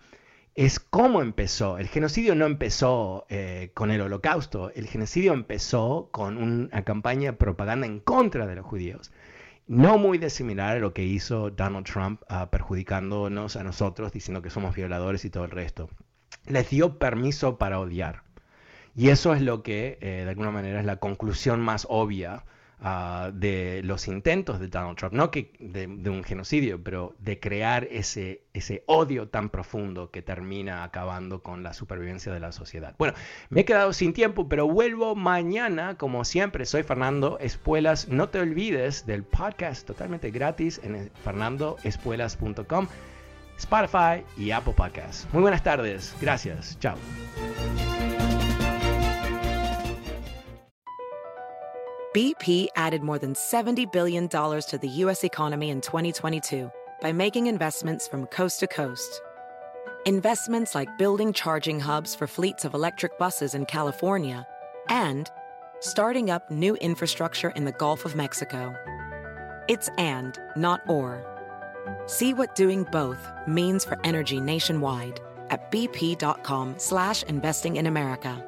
es 0.55 0.79
cómo 0.79 1.21
empezó. 1.21 1.77
El 1.77 1.87
genocidio 1.87 2.33
no 2.33 2.47
empezó 2.47 3.27
eh, 3.29 3.69
con 3.75 3.91
el 3.91 4.01
holocausto, 4.01 4.71
el 4.73 4.87
genocidio 4.87 5.33
empezó 5.33 6.09
con 6.11 6.37
una 6.37 6.83
campaña 6.83 7.31
de 7.31 7.37
propaganda 7.37 7.85
en 7.85 7.99
contra 7.99 8.47
de 8.47 8.55
los 8.55 8.65
judíos. 8.65 9.11
no 9.67 9.99
muy 9.99 10.17
desimilar 10.17 10.77
a 10.77 10.79
lo 10.79 10.93
que 10.93 11.03
hizo 11.03 11.51
Donald 11.51 11.85
Trump 11.85 12.21
uh, 12.31 12.47
perjudicándonos 12.49 13.55
a 13.55 13.63
nosotros, 13.63 14.11
diciendo 14.13 14.41
que 14.41 14.49
somos 14.49 14.75
violadores 14.75 15.25
y 15.25 15.29
todo 15.29 15.45
el 15.45 15.51
resto. 15.51 15.89
Les 16.45 16.69
dio 16.69 16.97
permiso 16.97 17.57
para 17.57 17.79
odiar. 17.79 18.23
Y 18.97 19.09
eso 19.09 19.35
es 19.35 19.43
lo 19.43 19.61
que, 19.61 19.99
eh, 20.01 20.23
de 20.23 20.29
alguna 20.29 20.49
manera, 20.49 20.79
es 20.79 20.85
la 20.85 20.95
conclusión 20.95 21.61
más 21.61 21.85
obvia 21.87 22.43
uh, 22.81 23.31
de 23.31 23.81
los 23.83 24.07
intentos 24.07 24.59
de 24.59 24.69
Donald 24.69 24.97
Trump, 24.97 25.13
no 25.13 25.29
que 25.29 25.53
de, 25.59 25.85
de, 25.85 26.09
un 26.09 26.23
genocidio, 26.23 26.83
pero 26.83 27.15
de 27.19 27.39
crear 27.39 27.87
ese, 27.91 28.41
ese 28.53 28.83
odio 28.87 29.27
tan 29.27 29.49
profundo 29.49 30.09
que 30.09 30.23
termina 30.23 30.83
acabando 30.83 31.43
con 31.43 31.61
la 31.61 31.73
supervivencia 31.73 32.33
de 32.33 32.39
la 32.39 32.51
sociedad. 32.51 32.95
Bueno, 32.97 33.13
me 33.49 33.61
he 33.61 33.65
quedado 33.65 33.93
sin 33.93 34.13
tiempo, 34.13 34.49
pero 34.49 34.67
vuelvo 34.67 35.13
mañana, 35.13 35.95
como 35.95 36.25
siempre, 36.25 36.65
soy 36.65 36.81
Fernando 36.81 37.37
Espuelas. 37.39 38.07
No 38.07 38.29
te 38.29 38.39
olvides 38.39 39.05
del 39.05 39.23
podcast 39.23 39.85
totalmente 39.85 40.31
gratis 40.31 40.81
en 40.83 41.11
fernandoespuelas.com. 41.23 42.87
Spotify 43.59 44.23
y 44.37 44.51
Apple 44.51 44.73
Podcasts. 44.73 45.25
Muy 45.33 45.41
buenas 45.41 45.63
tardes. 45.63 46.13
Gracias. 46.21 46.77
Chao. 46.79 46.95
BP 52.15 52.67
added 52.75 53.03
more 53.03 53.19
than 53.19 53.33
$70 53.33 53.91
billion 53.91 54.27
to 54.27 54.79
the 54.81 54.87
U.S. 54.87 55.23
economy 55.23 55.69
in 55.69 55.81
2022 55.81 56.71
by 56.99 57.11
making 57.11 57.45
investments 57.45 58.07
from 58.07 58.25
coast 58.27 58.59
to 58.61 58.67
coast. 58.67 59.21
Investments 60.07 60.73
like 60.73 60.97
building 60.97 61.31
charging 61.31 61.79
hubs 61.79 62.15
for 62.15 62.25
fleets 62.25 62.65
of 62.65 62.73
electric 62.73 63.19
buses 63.19 63.53
in 63.53 63.65
California 63.65 64.47
and 64.89 65.29
starting 65.79 66.31
up 66.31 66.49
new 66.49 66.75
infrastructure 66.77 67.49
in 67.51 67.65
the 67.65 67.71
Gulf 67.73 68.03
of 68.03 68.15
Mexico. 68.15 68.73
It's 69.67 69.89
and, 69.99 70.39
not 70.55 70.81
or. 70.87 71.36
See 72.05 72.33
what 72.33 72.55
doing 72.55 72.85
both 72.91 73.27
means 73.47 73.83
for 73.83 73.99
energy 74.03 74.39
nationwide 74.39 75.19
at 75.49 75.71
bp.com 75.71 76.75
slash 76.77 77.23
investing 77.23 77.77
in 77.77 77.87
America. 77.87 78.43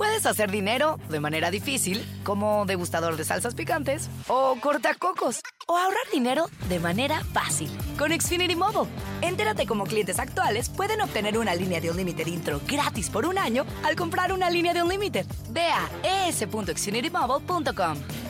Puedes 0.00 0.24
hacer 0.24 0.50
dinero 0.50 0.98
de 1.10 1.20
manera 1.20 1.50
difícil, 1.50 2.02
como 2.24 2.64
degustador 2.64 3.18
de 3.18 3.24
salsas 3.24 3.54
picantes, 3.54 4.08
o 4.28 4.56
cortacocos, 4.58 5.40
o 5.66 5.76
ahorrar 5.76 6.10
dinero 6.10 6.46
de 6.70 6.80
manera 6.80 7.22
fácil 7.34 7.70
con 7.98 8.10
Xfinity 8.10 8.56
Mobile. 8.56 8.90
Entérate 9.20 9.66
cómo 9.66 9.84
clientes 9.84 10.18
actuales 10.18 10.70
pueden 10.70 11.02
obtener 11.02 11.36
una 11.36 11.54
línea 11.54 11.82
de 11.82 11.90
un 11.90 11.98
límite 11.98 12.22
intro 12.30 12.62
gratis 12.66 13.10
por 13.10 13.26
un 13.26 13.36
año 13.36 13.66
al 13.84 13.94
comprar 13.94 14.32
una 14.32 14.48
línea 14.48 14.72
de 14.72 14.82
un 14.82 14.88
límite. 14.88 15.26
Ve 15.50 15.68
a 15.68 15.90
es.xfinitymobile.com. 16.28 18.29